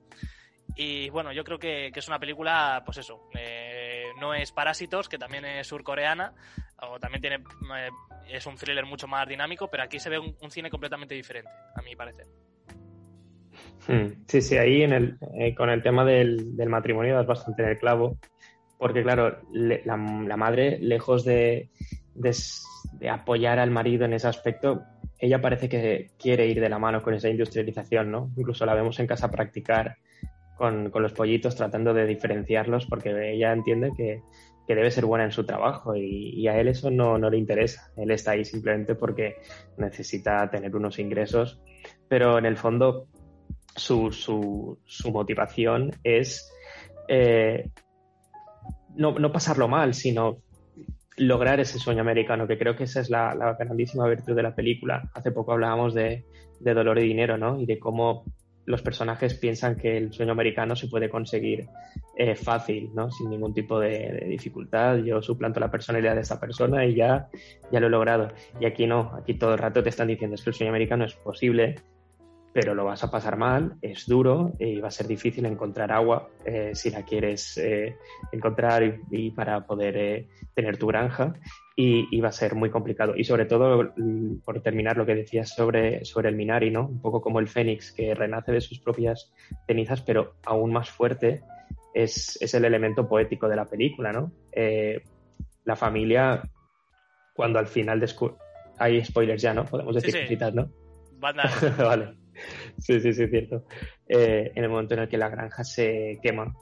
Y 0.76 1.08
bueno, 1.10 1.32
yo 1.32 1.44
creo 1.44 1.58
que, 1.58 1.90
que 1.92 2.00
es 2.00 2.08
una 2.08 2.18
película, 2.18 2.82
pues 2.84 2.98
eso, 2.98 3.28
eh, 3.34 4.04
no 4.20 4.34
es 4.34 4.52
Parásitos, 4.52 5.08
que 5.08 5.18
también 5.18 5.44
es 5.44 5.66
surcoreana, 5.66 6.34
o 6.82 7.00
también 7.00 7.20
tiene 7.20 7.36
eh, 7.36 7.88
es 8.28 8.46
un 8.46 8.56
thriller 8.56 8.84
mucho 8.86 9.08
más 9.08 9.26
dinámico, 9.26 9.68
pero 9.68 9.82
aquí 9.82 9.98
se 9.98 10.10
ve 10.10 10.18
un, 10.18 10.50
cine 10.50 10.70
completamente 10.70 11.14
diferente, 11.14 11.50
a 11.74 11.82
mi 11.82 11.96
parecer. 11.96 12.26
Hmm. 13.88 14.24
Sí, 14.26 14.42
sí, 14.42 14.56
ahí 14.56 14.82
en 14.82 14.92
el, 14.92 15.18
eh, 15.38 15.54
con 15.54 15.70
el 15.70 15.82
tema 15.82 16.04
del, 16.04 16.56
del, 16.56 16.68
matrimonio 16.68 17.16
das 17.16 17.26
bastante 17.26 17.62
en 17.62 17.70
el 17.70 17.78
clavo, 17.78 18.18
porque 18.78 19.02
claro, 19.02 19.38
le, 19.52 19.82
la, 19.84 19.96
la, 19.96 20.36
madre, 20.36 20.78
lejos 20.80 21.24
de, 21.24 21.70
de, 22.14 22.36
de, 23.00 23.08
apoyar 23.08 23.58
al 23.58 23.70
marido 23.70 24.04
en 24.04 24.14
ese 24.14 24.28
aspecto, 24.28 24.82
ella 25.18 25.40
parece 25.40 25.68
que 25.68 26.10
quiere 26.18 26.46
ir 26.46 26.60
de 26.60 26.68
la 26.68 26.78
mano 26.78 27.02
con 27.02 27.14
esa 27.14 27.28
industrialización, 27.28 28.10
¿no? 28.10 28.30
Incluso 28.36 28.64
la 28.64 28.74
vemos 28.74 28.98
en 29.00 29.06
casa 29.06 29.30
practicar 29.30 29.96
con, 30.56 30.90
con 30.90 31.02
los 31.02 31.12
pollitos 31.12 31.56
tratando 31.56 31.94
de 31.94 32.06
diferenciarlos 32.06 32.86
porque 32.86 33.32
ella 33.32 33.52
entiende 33.52 33.92
que, 33.96 34.22
que 34.66 34.74
debe 34.74 34.90
ser 34.90 35.06
buena 35.06 35.24
en 35.24 35.32
su 35.32 35.44
trabajo 35.44 35.96
y, 35.96 36.30
y 36.34 36.46
a 36.46 36.60
él 36.60 36.68
eso 36.68 36.90
no, 36.90 37.16
no, 37.16 37.30
le 37.30 37.38
interesa. 37.38 37.90
Él 37.96 38.10
está 38.10 38.32
ahí 38.32 38.44
simplemente 38.44 38.94
porque 38.94 39.36
necesita 39.76 40.50
tener 40.50 40.76
unos 40.76 40.98
ingresos, 40.98 41.60
pero 42.08 42.38
en 42.38 42.44
el 42.44 42.56
fondo 42.56 43.06
su, 43.74 44.12
su, 44.12 44.78
su 44.84 45.10
motivación 45.10 45.92
es 46.04 46.52
eh, 47.08 47.70
no, 48.98 49.18
no, 49.18 49.32
pasarlo 49.32 49.68
mal, 49.68 49.94
sino 49.94 50.42
lograr 51.16 51.58
ese 51.60 51.78
sueño 51.78 52.02
americano, 52.02 52.46
que 52.46 52.58
creo 52.58 52.76
que 52.76 52.84
esa 52.84 53.00
es 53.00 53.08
la, 53.08 53.34
la 53.34 53.54
grandísima 53.54 54.06
virtud 54.06 54.36
de 54.36 54.42
la 54.42 54.54
película. 54.54 55.10
Hace 55.14 55.32
poco 55.32 55.52
hablábamos 55.52 55.94
de, 55.94 56.24
de 56.60 56.74
dolor 56.74 56.98
y 56.98 57.08
dinero, 57.08 57.38
¿no? 57.38 57.60
Y 57.60 57.66
de 57.66 57.78
cómo 57.78 58.24
los 58.68 58.82
personajes 58.82 59.32
piensan 59.32 59.76
que 59.76 59.96
el 59.96 60.12
sueño 60.12 60.32
americano 60.32 60.76
se 60.76 60.88
puede 60.88 61.08
conseguir 61.08 61.66
eh, 62.18 62.34
fácil, 62.34 62.90
¿no? 62.94 63.10
sin 63.10 63.30
ningún 63.30 63.54
tipo 63.54 63.80
de, 63.80 64.26
dificultad. 64.28 64.98
Yo 64.98 65.22
suplanto 65.22 65.58
la 65.58 65.70
personalidad 65.70 66.14
de 66.14 66.20
esta 66.20 66.38
persona 66.38 66.84
y 66.84 66.94
ya, 66.94 67.30
ya 67.72 67.80
lo 67.80 67.86
he 67.86 67.90
logrado. 67.90 68.30
Y 68.60 68.66
aquí 68.66 68.86
no, 68.86 69.12
aquí 69.14 69.34
todo 69.34 69.54
el 69.54 69.58
rato 69.58 69.82
te 69.82 69.88
están 69.88 70.08
diciendo 70.08 70.34
es 70.34 70.42
que 70.42 70.50
el 70.50 70.54
sueño 70.54 70.70
americano 70.70 71.06
es 71.06 71.14
posible, 71.14 71.76
pero 72.52 72.74
lo 72.74 72.84
vas 72.84 73.04
a 73.04 73.10
pasar 73.10 73.36
mal, 73.36 73.76
es 73.82 74.06
duro 74.06 74.52
y 74.58 74.80
va 74.80 74.88
a 74.88 74.92
ser 74.92 75.06
difícil 75.06 75.44
encontrar 75.46 75.92
agua 75.92 76.28
eh, 76.44 76.72
si 76.74 76.90
la 76.90 77.02
quieres 77.02 77.58
eh, 77.58 77.96
encontrar 78.32 78.82
y, 78.82 79.00
y, 79.10 79.30
para 79.30 79.66
poder 79.66 79.96
eh, 79.96 80.28
tener 80.54 80.78
tu 80.78 80.86
granja 80.86 81.34
y, 81.76 82.08
y, 82.10 82.20
va 82.20 82.30
a 82.30 82.32
ser 82.32 82.54
muy 82.54 82.70
complicado. 82.70 83.14
Y 83.16 83.24
sobre 83.24 83.44
todo, 83.44 83.92
por 84.44 84.60
terminar 84.62 84.96
lo 84.96 85.06
que 85.06 85.14
decías 85.14 85.54
sobre, 85.54 86.04
sobre 86.04 86.30
el 86.30 86.36
Minari, 86.36 86.70
¿no? 86.70 86.86
Un 86.86 87.00
poco 87.00 87.20
como 87.20 87.38
el 87.38 87.48
Fénix 87.48 87.92
que 87.92 88.14
renace 88.14 88.50
de 88.50 88.60
sus 88.60 88.80
propias 88.80 89.32
cenizas, 89.66 90.02
pero 90.02 90.34
aún 90.44 90.72
más 90.72 90.90
fuerte 90.90 91.42
es, 91.94 92.38
es 92.40 92.54
el 92.54 92.64
elemento 92.64 93.08
poético 93.08 93.48
de 93.48 93.56
la 93.56 93.66
película, 93.66 94.12
¿no? 94.12 94.32
La 95.64 95.76
familia, 95.76 96.42
cuando 97.34 97.58
al 97.58 97.66
final 97.66 98.00
descubre... 98.00 98.34
Hay 98.80 99.04
spoilers 99.04 99.42
ya, 99.42 99.52
¿no? 99.52 99.64
Podemos 99.64 99.94
decir 99.94 100.12
sí, 100.12 100.18
sí. 100.18 100.24
cositas, 100.24 100.54
¿no? 100.54 100.70
Banda. 101.18 101.50
vale. 101.78 102.27
Sí, 102.78 103.00
sí, 103.00 103.12
sí, 103.12 103.26
cierto. 103.28 103.64
Eh, 104.08 104.52
en 104.54 104.64
el 104.64 104.70
momento 104.70 104.94
en 104.94 105.00
el 105.00 105.08
que 105.08 105.18
la 105.18 105.28
granja 105.28 105.64
se 105.64 106.18
quema, 106.22 106.54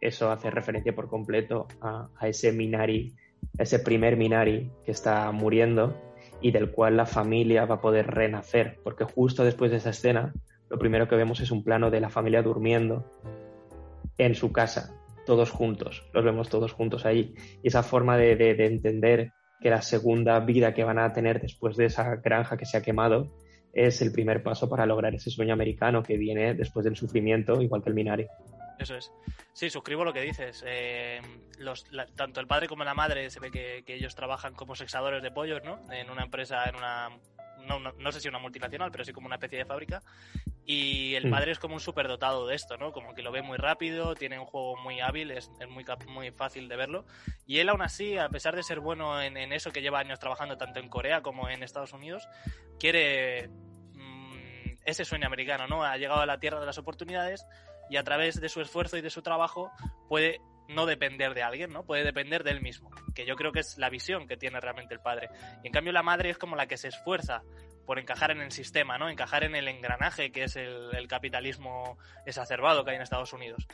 eso 0.00 0.30
hace 0.30 0.50
referencia 0.50 0.94
por 0.94 1.08
completo 1.08 1.66
a, 1.80 2.08
ese 2.22 2.52
Minari 2.52 3.14
ese 3.56 3.78
primer 3.78 4.16
Minari 4.16 4.70
que 4.84 4.90
está 4.90 5.30
muriendo 5.30 5.96
y 6.40 6.50
del 6.50 6.70
cual 6.70 6.96
la 6.96 7.06
familia 7.06 7.66
va 7.66 7.76
a 7.76 7.80
poder 7.80 8.08
renacer, 8.08 8.78
porque 8.82 9.04
justo 9.04 9.44
después 9.44 9.70
de 9.70 9.78
esa 9.78 9.90
escena, 9.90 10.32
lo 10.68 10.78
primero 10.78 11.08
que 11.08 11.16
vemos 11.16 11.40
es 11.40 11.50
un 11.50 11.64
plano 11.64 11.90
de 11.90 12.00
la 12.00 12.10
familia 12.10 12.42
durmiendo 12.42 13.04
en 14.18 14.34
su 14.34 14.52
casa, 14.52 14.94
todos 15.26 15.50
juntos, 15.50 16.04
los 16.12 16.24
vemos 16.24 16.48
todos 16.48 16.72
juntos 16.72 17.06
ahí. 17.06 17.34
Y 17.62 17.68
esa 17.68 17.82
forma 17.82 18.16
de 18.16 18.32
entender 18.66 19.32
que 19.60 19.70
la 19.70 19.82
segunda 19.82 20.38
vida 20.40 20.74
que 20.74 20.84
van 20.84 20.98
a 20.98 21.12
tener 21.12 21.40
después 21.40 21.76
de 21.76 21.86
esa 21.86 22.16
granja 22.16 22.56
que 22.56 22.66
se 22.66 22.76
ha 22.76 22.82
quemado 22.82 23.32
es 23.72 24.00
el 24.02 24.12
primer 24.12 24.42
paso 24.42 24.68
para 24.68 24.86
lograr 24.86 25.14
ese 25.14 25.30
sueño 25.30 25.54
americano 25.54 26.02
que 26.02 26.16
viene 26.16 26.54
después 26.54 26.84
del 26.84 26.96
sufrimiento, 26.96 27.60
igual 27.60 27.82
que 27.82 27.90
el 27.90 27.94
Minari. 27.94 28.26
Eso 28.78 28.96
es. 28.96 29.12
Sí, 29.52 29.70
suscribo 29.70 30.04
lo 30.04 30.12
que 30.12 30.20
dices. 30.20 30.62
Eh, 30.66 31.20
los, 31.58 31.90
la, 31.90 32.06
tanto 32.06 32.40
el 32.40 32.46
padre 32.46 32.68
como 32.68 32.84
la 32.84 32.94
madre 32.94 33.28
se 33.30 33.40
ve 33.40 33.50
que, 33.50 33.82
que, 33.84 33.94
ellos 33.94 34.14
trabajan 34.14 34.54
como 34.54 34.76
sexadores 34.76 35.22
de 35.22 35.32
pollos, 35.32 35.62
¿no? 35.64 35.80
En 35.92 36.10
una 36.10 36.22
empresa, 36.24 36.64
en 36.68 36.76
una. 36.76 37.08
No, 37.66 37.78
no, 37.78 37.92
no, 37.92 38.12
sé 38.12 38.20
si 38.20 38.28
una 38.28 38.38
multinacional, 38.38 38.90
pero 38.90 39.04
sí 39.04 39.12
como 39.12 39.26
una 39.26 39.36
especie 39.36 39.58
de 39.58 39.64
fábrica. 39.64 40.02
Y 40.64 41.14
el 41.14 41.30
padre 41.30 41.52
es 41.52 41.58
como 41.58 41.74
un 41.74 41.80
superdotado 41.80 42.46
de 42.46 42.54
esto, 42.54 42.76
¿no? 42.76 42.92
Como 42.92 43.14
que 43.14 43.22
lo 43.22 43.32
ve 43.32 43.42
muy 43.42 43.56
rápido, 43.56 44.14
tiene 44.14 44.38
un 44.38 44.44
juego 44.44 44.76
muy 44.76 45.00
hábil, 45.00 45.30
es, 45.30 45.50
es 45.60 45.68
muy, 45.68 45.84
muy 46.06 46.30
fácil 46.30 46.68
de 46.68 46.76
verlo. 46.76 47.06
Y 47.46 47.58
él, 47.58 47.68
aún 47.70 47.82
así, 47.82 48.18
a 48.18 48.28
pesar 48.28 48.54
de 48.54 48.62
ser 48.62 48.80
bueno 48.80 49.20
en, 49.20 49.36
en 49.36 49.52
eso 49.52 49.70
que 49.70 49.80
lleva 49.80 49.98
años 49.98 50.18
trabajando 50.18 50.58
tanto 50.58 50.78
en 50.78 50.88
Corea 50.88 51.22
como 51.22 51.48
en 51.48 51.62
Estados 51.62 51.92
Unidos, 51.92 52.28
quiere 52.78 53.48
mmm, 53.48 54.76
ese 54.84 55.04
sueño 55.04 55.26
americano, 55.26 55.66
¿no? 55.66 55.84
Ha 55.84 55.96
llegado 55.96 56.20
a 56.20 56.26
la 56.26 56.38
tierra 56.38 56.60
de 56.60 56.66
las 56.66 56.78
oportunidades 56.78 57.46
y 57.90 57.96
a 57.96 58.04
través 58.04 58.40
de 58.40 58.48
su 58.48 58.60
esfuerzo 58.60 58.96
y 58.96 59.00
de 59.00 59.10
su 59.10 59.22
trabajo 59.22 59.70
puede 60.08 60.40
no 60.68 60.86
depender 60.86 61.34
de 61.34 61.42
alguien, 61.42 61.72
¿no? 61.72 61.84
Puede 61.84 62.04
depender 62.04 62.44
de 62.44 62.50
él 62.50 62.60
mismo, 62.60 62.90
que 63.14 63.26
yo 63.26 63.36
creo 63.36 63.52
que 63.52 63.60
es 63.60 63.78
la 63.78 63.90
visión 63.90 64.26
que 64.26 64.36
tiene 64.36 64.60
realmente 64.60 64.94
el 64.94 65.00
padre. 65.00 65.30
Y 65.62 65.68
en 65.68 65.72
cambio 65.72 65.92
la 65.92 66.02
madre 66.02 66.30
es 66.30 66.38
como 66.38 66.56
la 66.56 66.66
que 66.66 66.76
se 66.76 66.88
esfuerza 66.88 67.42
por 67.86 67.98
encajar 67.98 68.30
en 68.30 68.42
el 68.42 68.52
sistema, 68.52 68.98
¿no? 68.98 69.08
Encajar 69.08 69.44
en 69.44 69.54
el 69.54 69.66
engranaje 69.66 70.30
que 70.30 70.44
es 70.44 70.56
el, 70.56 70.90
el 70.94 71.08
capitalismo 71.08 71.98
exacerbado 72.26 72.84
que 72.84 72.90
hay 72.90 72.96
en 72.96 73.02
Estados 73.02 73.32
Unidos. 73.32 73.66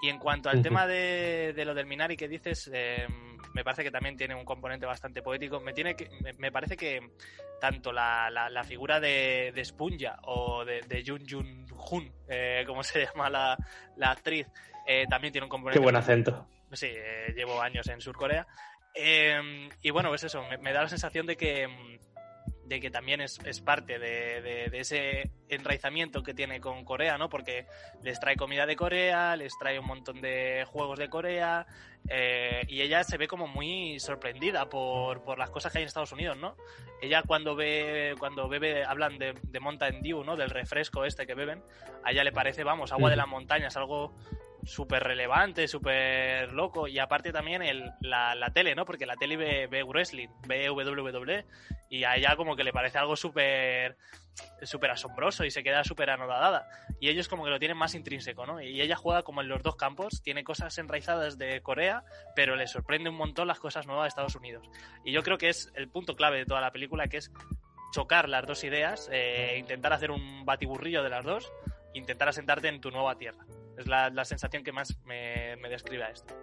Y 0.00 0.08
en 0.08 0.18
cuanto 0.18 0.48
al 0.48 0.62
tema 0.62 0.86
de, 0.86 1.52
de 1.56 1.64
lo 1.64 1.74
del 1.74 1.86
Minari 1.86 2.16
que 2.16 2.28
dices, 2.28 2.70
eh, 2.72 3.04
me 3.52 3.64
parece 3.64 3.82
que 3.82 3.90
también 3.90 4.16
tiene 4.16 4.36
un 4.36 4.44
componente 4.44 4.86
bastante 4.86 5.22
poético. 5.22 5.58
Me, 5.58 5.72
tiene 5.72 5.96
que, 5.96 6.08
me, 6.22 6.34
me 6.34 6.52
parece 6.52 6.76
que 6.76 7.00
tanto 7.60 7.92
la, 7.92 8.30
la, 8.30 8.48
la 8.48 8.64
figura 8.64 9.00
de, 9.00 9.52
de, 9.54 9.64
Spunja 9.64 10.18
o 10.22 10.64
de, 10.64 10.82
de 10.82 11.04
Jun 11.06 11.22
Jun 11.28 11.66
Hun, 11.90 12.12
eh, 12.28 12.64
como 12.66 12.82
se 12.82 13.00
llama 13.06 13.30
la, 13.30 13.56
la 13.96 14.10
actriz, 14.10 14.46
eh, 14.86 15.06
también 15.08 15.32
tiene 15.32 15.44
un 15.44 15.50
componente. 15.50 15.78
Qué 15.78 15.82
buen 15.82 15.96
acento. 15.96 16.46
Sí, 16.72 16.88
eh, 16.90 17.32
llevo 17.34 17.60
años 17.60 17.86
en 17.88 18.00
Surcorea. 18.00 18.46
Eh, 18.94 19.68
y 19.82 19.90
bueno, 19.90 20.08
pues 20.08 20.24
eso, 20.24 20.42
me, 20.48 20.58
me, 20.58 20.72
da 20.72 20.82
la 20.82 20.88
sensación 20.88 21.26
de 21.26 21.36
que 21.36 21.68
de 22.68 22.80
que 22.80 22.90
también 22.90 23.20
es, 23.20 23.38
es 23.44 23.60
parte 23.60 23.98
de, 23.98 24.42
de, 24.42 24.68
de, 24.68 24.80
ese 24.80 25.30
enraizamiento 25.48 26.22
que 26.22 26.34
tiene 26.34 26.60
con 26.60 26.84
Corea, 26.84 27.16
¿no? 27.16 27.28
Porque 27.28 27.66
les 28.02 28.20
trae 28.20 28.36
comida 28.36 28.66
de 28.66 28.76
Corea, 28.76 29.36
les 29.36 29.56
trae 29.58 29.78
un 29.78 29.86
montón 29.86 30.20
de 30.20 30.66
juegos 30.68 30.98
de 30.98 31.08
Corea, 31.08 31.66
eh, 32.10 32.62
y 32.68 32.82
ella 32.82 33.04
se 33.04 33.16
ve 33.16 33.26
como 33.26 33.46
muy 33.46 33.98
sorprendida 34.00 34.68
por, 34.68 35.22
por, 35.22 35.38
las 35.38 35.50
cosas 35.50 35.72
que 35.72 35.78
hay 35.78 35.82
en 35.82 35.88
Estados 35.88 36.12
Unidos, 36.12 36.36
¿no? 36.36 36.56
Ella 37.00 37.22
cuando 37.26 37.56
ve, 37.56 38.14
cuando 38.18 38.48
bebe, 38.48 38.84
hablan 38.84 39.18
de, 39.18 39.34
de 39.42 39.60
Mountain 39.60 40.02
Dew, 40.02 40.22
¿no? 40.24 40.36
Del 40.36 40.50
refresco 40.50 41.04
este 41.04 41.26
que 41.26 41.34
beben, 41.34 41.62
a 42.04 42.12
ella 42.12 42.24
le 42.24 42.32
parece, 42.32 42.64
vamos, 42.64 42.92
agua 42.92 43.10
de 43.10 43.16
las 43.16 43.28
montañas, 43.28 43.76
algo 43.76 44.14
súper 44.64 45.02
relevante, 45.02 45.68
súper 45.68 46.52
loco. 46.52 46.88
Y 46.88 46.98
aparte 46.98 47.32
también 47.32 47.62
el, 47.62 47.90
la, 48.00 48.34
la, 48.34 48.52
tele, 48.52 48.74
¿no? 48.74 48.84
Porque 48.84 49.06
la 49.06 49.16
tele 49.16 49.36
ve, 49.36 49.66
ve 49.66 49.82
wrestling, 49.82 50.28
ve 50.46 50.70
WWE. 50.70 51.44
Y 51.90 52.04
a 52.04 52.16
ella 52.16 52.36
como 52.36 52.56
que 52.56 52.64
le 52.64 52.72
parece 52.72 52.98
algo 52.98 53.16
súper 53.16 53.96
súper 54.62 54.90
asombroso 54.90 55.44
y 55.44 55.50
se 55.50 55.62
queda 55.62 55.84
súper 55.84 56.10
anodada. 56.10 56.68
Y 57.00 57.08
ellos 57.08 57.28
como 57.28 57.44
que 57.44 57.50
lo 57.50 57.58
tienen 57.58 57.76
más 57.76 57.94
intrínseco, 57.94 58.46
¿no? 58.46 58.60
Y 58.60 58.80
ella 58.80 58.96
juega 58.96 59.22
como 59.22 59.40
en 59.40 59.48
los 59.48 59.62
dos 59.62 59.76
campos, 59.76 60.22
tiene 60.22 60.44
cosas 60.44 60.76
enraizadas 60.78 61.38
de 61.38 61.60
Corea, 61.62 62.04
pero 62.34 62.56
le 62.56 62.66
sorprende 62.66 63.10
un 63.10 63.16
montón 63.16 63.48
las 63.48 63.60
cosas 63.60 63.86
nuevas 63.86 64.04
de 64.04 64.08
Estados 64.08 64.36
Unidos. 64.36 64.68
Y 65.04 65.12
yo 65.12 65.22
creo 65.22 65.38
que 65.38 65.48
es 65.48 65.72
el 65.74 65.88
punto 65.88 66.16
clave 66.16 66.38
de 66.38 66.46
toda 66.46 66.60
la 66.60 66.72
película, 66.72 67.08
que 67.08 67.18
es 67.18 67.32
chocar 67.92 68.28
las 68.28 68.46
dos 68.46 68.64
ideas, 68.64 69.08
eh, 69.12 69.56
intentar 69.58 69.92
hacer 69.92 70.10
un 70.10 70.44
batiburrillo 70.44 71.02
de 71.02 71.10
las 71.10 71.24
dos, 71.24 71.50
intentar 71.94 72.28
asentarte 72.28 72.68
en 72.68 72.80
tu 72.80 72.90
nueva 72.90 73.16
tierra. 73.16 73.44
Es 73.78 73.86
la, 73.86 74.10
la 74.10 74.24
sensación 74.24 74.64
que 74.64 74.72
más 74.72 74.98
me, 75.04 75.56
me 75.56 75.68
describe 75.68 76.04
a 76.04 76.10
esto. 76.10 76.34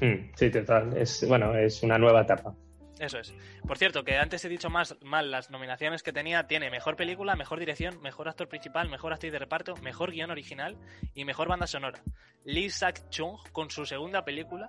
Hmm, 0.00 0.30
sí, 0.34 0.50
total. 0.50 0.96
Es, 0.96 1.26
bueno, 1.26 1.54
es 1.56 1.82
una 1.82 1.96
nueva 1.96 2.22
etapa. 2.22 2.54
Eso 2.98 3.20
es. 3.20 3.32
Por 3.66 3.78
cierto, 3.78 4.02
que 4.02 4.16
antes 4.16 4.44
he 4.44 4.48
dicho 4.48 4.70
más 4.70 4.96
mal 5.02 5.30
las 5.30 5.50
nominaciones 5.50 6.02
que 6.02 6.12
tenía. 6.12 6.48
Tiene 6.48 6.70
mejor 6.70 6.96
película, 6.96 7.36
mejor 7.36 7.60
dirección, 7.60 8.00
mejor 8.02 8.28
actor 8.28 8.48
principal, 8.48 8.88
mejor 8.88 9.12
actriz 9.12 9.30
de 9.30 9.38
reparto, 9.38 9.76
mejor 9.76 10.10
guion 10.10 10.32
original 10.32 10.76
y 11.14 11.24
mejor 11.24 11.46
banda 11.46 11.68
sonora. 11.68 12.00
Lee 12.44 12.70
Sak-chung, 12.70 13.38
con 13.52 13.70
su 13.70 13.86
segunda 13.86 14.24
película, 14.24 14.68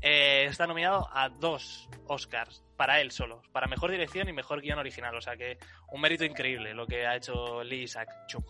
eh, 0.00 0.46
está 0.48 0.66
nominado 0.66 1.08
a 1.12 1.28
dos 1.28 1.88
Oscars 2.06 2.64
para 2.78 3.00
él 3.02 3.10
solo, 3.10 3.42
para 3.52 3.66
mejor 3.66 3.90
dirección 3.90 4.28
y 4.28 4.32
mejor 4.32 4.62
guion 4.62 4.78
original. 4.78 5.14
O 5.14 5.20
sea 5.20 5.36
que 5.36 5.58
un 5.92 6.00
mérito 6.00 6.24
increíble 6.24 6.72
lo 6.72 6.86
que 6.86 7.06
ha 7.06 7.16
hecho 7.16 7.62
Lee 7.62 7.86
Sak-chung. 7.86 8.44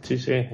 Sí, 0.00 0.16
sí. 0.16 0.48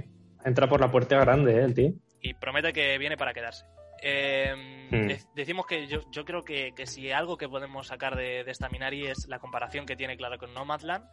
Entra 0.44 0.68
por 0.68 0.80
la 0.80 0.90
puerta 0.90 1.18
grande, 1.18 1.54
¿eh, 1.54 1.64
el 1.64 1.74
tío. 1.74 1.92
Y 2.20 2.34
promete 2.34 2.72
que 2.72 2.98
viene 2.98 3.16
para 3.16 3.32
quedarse. 3.32 3.64
Eh, 4.02 4.54
hmm. 4.90 5.34
decimos 5.34 5.66
que 5.66 5.86
yo, 5.86 6.00
yo 6.10 6.24
creo 6.24 6.42
que, 6.42 6.72
que, 6.76 6.86
si 6.86 7.10
algo 7.10 7.38
que 7.38 7.48
podemos 7.48 7.86
sacar 7.86 8.16
de, 8.16 8.44
de, 8.44 8.50
esta 8.50 8.68
Minari 8.68 9.06
es 9.06 9.26
la 9.28 9.38
comparación 9.38 9.86
que 9.86 9.96
tiene, 9.96 10.16
claro, 10.16 10.36
con 10.36 10.52
Nomadland, 10.52 11.06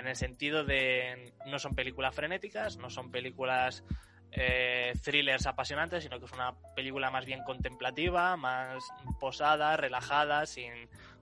en 0.00 0.06
el 0.06 0.16
sentido 0.16 0.64
de 0.64 1.32
no 1.46 1.58
son 1.58 1.74
películas 1.74 2.14
frenéticas, 2.14 2.78
no 2.78 2.90
son 2.90 3.10
películas 3.10 3.84
eh, 4.32 4.92
thrillers 5.02 5.46
apasionantes, 5.46 6.04
sino 6.04 6.18
que 6.18 6.24
es 6.24 6.32
una 6.32 6.54
película 6.74 7.10
más 7.10 7.26
bien 7.26 7.42
contemplativa, 7.44 8.36
más 8.36 8.82
posada, 9.20 9.76
relajada, 9.76 10.46
sin 10.46 10.72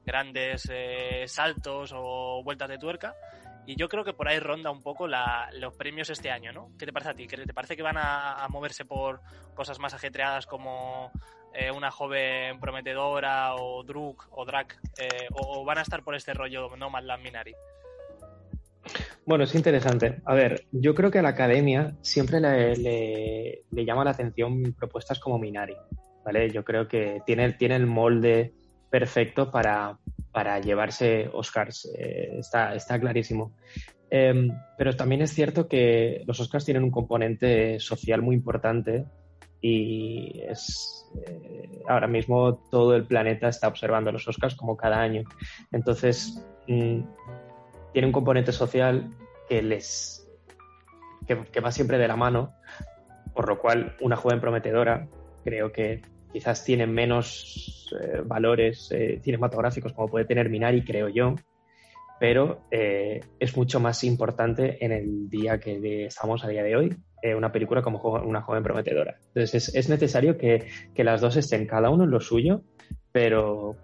grandes 0.07 0.69
eh, 0.73 1.25
saltos 1.27 1.93
o 1.95 2.43
vueltas 2.45 2.69
de 2.69 2.79
tuerca. 2.79 3.15
Y 3.71 3.77
yo 3.77 3.89
creo 3.89 4.03
que 4.03 4.13
por 4.13 4.27
ahí 4.27 4.41
ronda 4.41 4.73
un 4.73 4.83
poco 4.83 5.07
los 5.07 5.75
premios 5.77 6.11
este 6.11 6.29
año, 6.29 6.53
¿no? 6.53 6.73
¿Qué 6.77 6.87
te 6.87 6.93
parece 6.93 7.11
a 7.11 7.15
ti? 7.15 7.29
¿Te 7.29 7.55
parece 7.55 7.77
que 7.77 7.85
van 7.85 7.99
a, 7.99 8.45
moverse 8.51 8.85
por 8.85 9.21
cosas 9.55 9.79
más 9.79 9.95
ajetreadas 9.95 10.45
como 10.45 11.13
eh, 11.55 11.71
una 11.71 11.93
joven 11.93 12.59
prometedora 12.59 13.55
o 13.55 13.85
Druk 13.85 14.27
o 14.33 14.45
Drak? 14.45 14.77
Eh, 14.99 15.29
o, 15.35 15.65
van 15.65 15.79
a 15.79 15.83
estar 15.83 16.03
por 16.03 16.17
este 16.17 16.35
rollo 16.35 16.77
Nomadland 16.77 17.23
Minari? 17.23 17.55
Bueno, 19.25 19.45
es 19.45 19.55
interesante. 19.55 20.21
A 20.25 20.35
ver, 20.35 20.67
yo 20.73 20.93
creo 20.97 21.13
que 21.13 21.21
a 21.21 21.23
la 21.23 21.29
academia 21.29 21.95
siempre 22.03 22.41
le, 22.41 22.75
le, 22.75 23.63
le 23.71 23.85
llama 23.85 24.03
la 24.03 24.11
atención 24.11 24.75
propuestas 24.77 25.21
como 25.21 25.39
Minari, 25.39 25.77
¿vale? 26.25 26.51
Yo 26.51 26.65
creo 26.65 26.89
que 26.89 27.23
tiene, 27.25 27.53
tiene 27.53 27.77
el 27.77 27.87
molde 27.87 28.53
perfecto 28.91 29.49
para, 29.53 29.97
para 30.33 30.61
llevarse 30.61 31.29
Oscars. 31.33 31.91
Eh, 31.97 32.39
está, 32.39 32.75
está 32.75 32.99
clarísimo. 32.99 33.53
Eh, 34.11 34.49
pero 34.77 34.97
también 34.97 35.23
es 35.23 35.33
cierto 35.33 35.69
que 35.69 36.23
los 36.27 36.41
Oscars 36.41 36.65
tienen 36.65 36.83
un 36.83 36.91
componente 36.91 37.79
social 37.79 38.23
muy 38.23 38.35
importante 38.35 39.05
y 39.61 40.41
es 40.49 41.09
eh, 41.27 41.83
ahora 41.87 42.09
mismo 42.09 42.57
todo 42.71 42.97
el 42.97 43.05
planeta 43.05 43.49
está 43.49 43.69
observando 43.69 44.11
los 44.11 44.27
Oscars 44.27 44.55
como 44.55 44.77
cada 44.77 45.01
año. 45.01 45.23
Entonces, 45.71 46.45
mmm, 46.67 47.03
tiene 47.93 48.07
un 48.07 48.13
componente 48.13 48.53
social 48.53 49.11
que 49.49 49.63
les 49.63 50.17
que 51.53 51.61
va 51.61 51.71
siempre 51.71 51.99
de 51.99 52.09
la 52.09 52.17
mano, 52.17 52.55
por 53.35 53.49
lo 53.49 53.61
cual 53.61 53.97
una 54.01 54.17
joven 54.17 54.41
prometedora 54.41 55.07
creo 55.45 55.71
que 55.71 56.03
quizás 56.33 56.65
tiene 56.65 56.87
menos 56.87 57.95
eh, 58.01 58.23
valores 58.25 58.91
eh, 58.93 59.21
cinematográficos 59.23 59.93
como 59.93 60.09
puede 60.09 60.25
tener 60.25 60.49
Minari, 60.49 60.85
creo 60.85 61.09
yo, 61.09 61.35
pero 62.19 62.63
eh, 62.71 63.21
es 63.39 63.57
mucho 63.57 63.81
más 63.81 64.05
importante 64.05 64.85
en 64.85 64.93
el 64.93 65.29
día 65.29 65.59
que 65.59 66.07
estamos 66.07 66.45
a 66.45 66.49
día 66.49 66.63
de 66.63 66.77
hoy, 66.77 66.97
una 67.37 67.53
película 67.53 67.83
como 67.83 68.01
una 68.01 68.41
joven 68.41 68.63
prometedora. 68.63 69.19
Entonces 69.29 69.55
es, 69.69 69.75
es 69.75 69.89
necesario 69.91 70.39
que, 70.39 70.67
que, 70.95 71.05
las 71.05 71.21
dos 71.21 71.37
estén 71.37 71.67
cada 71.67 71.91
uno 71.91 72.05
en 72.05 72.11
lo 72.11 72.21
suyo, 72.21 72.63
pero, 73.13 73.77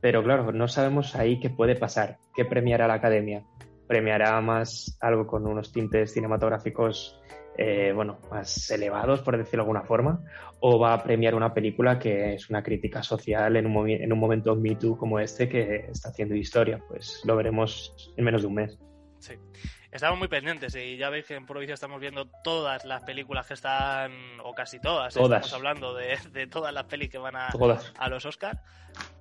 pero 0.00 0.22
claro, 0.24 0.50
no 0.50 0.66
sabemos 0.66 1.14
ahí 1.14 1.38
qué 1.38 1.48
puede 1.48 1.76
pasar, 1.76 2.18
qué 2.34 2.44
premiará 2.44 2.88
la 2.88 2.94
academia. 2.94 3.44
Premiará 3.86 4.40
más 4.40 4.96
algo 5.00 5.26
con 5.26 5.46
unos 5.46 5.72
tintes 5.72 6.12
cinematográficos 6.12 7.20
eh, 7.56 7.92
bueno, 7.94 8.18
más 8.30 8.70
elevados, 8.70 9.20
por 9.20 9.36
decirlo 9.36 9.64
de 9.64 9.70
alguna 9.70 9.82
forma, 9.82 10.20
o 10.60 10.78
va 10.78 10.94
a 10.94 11.02
premiar 11.02 11.34
una 11.34 11.52
película 11.52 11.98
que 11.98 12.34
es 12.34 12.48
una 12.48 12.62
crítica 12.62 13.02
social 13.02 13.56
en 13.56 13.66
un, 13.66 13.88
en 13.88 14.12
un 14.12 14.18
momento 14.18 14.56
Me 14.56 14.76
Too 14.76 14.96
como 14.96 15.18
este 15.18 15.48
que 15.48 15.86
está 15.90 16.10
haciendo 16.10 16.34
historia. 16.34 16.80
Pues 16.88 17.22
lo 17.24 17.36
veremos 17.36 18.12
en 18.16 18.24
menos 18.24 18.42
de 18.42 18.48
un 18.48 18.54
mes. 18.54 18.78
Sí. 19.18 19.34
Estamos 19.92 20.18
muy 20.18 20.28
pendientes 20.28 20.74
y 20.74 20.96
ya 20.96 21.10
veis 21.10 21.26
que 21.26 21.34
en 21.34 21.44
Provincia 21.44 21.74
estamos 21.74 22.00
viendo 22.00 22.24
todas 22.42 22.86
las 22.86 23.02
películas 23.02 23.46
que 23.46 23.52
están, 23.52 24.40
o 24.42 24.54
casi 24.54 24.80
todas, 24.80 25.12
todas. 25.12 25.44
estamos 25.44 25.52
hablando 25.52 25.94
de, 25.94 26.18
de, 26.32 26.46
todas 26.46 26.72
las 26.72 26.84
pelis 26.84 27.10
que 27.10 27.18
van 27.18 27.36
a, 27.36 27.50
todas. 27.50 27.92
a 27.98 28.08
los 28.08 28.24
Oscars. 28.24 28.58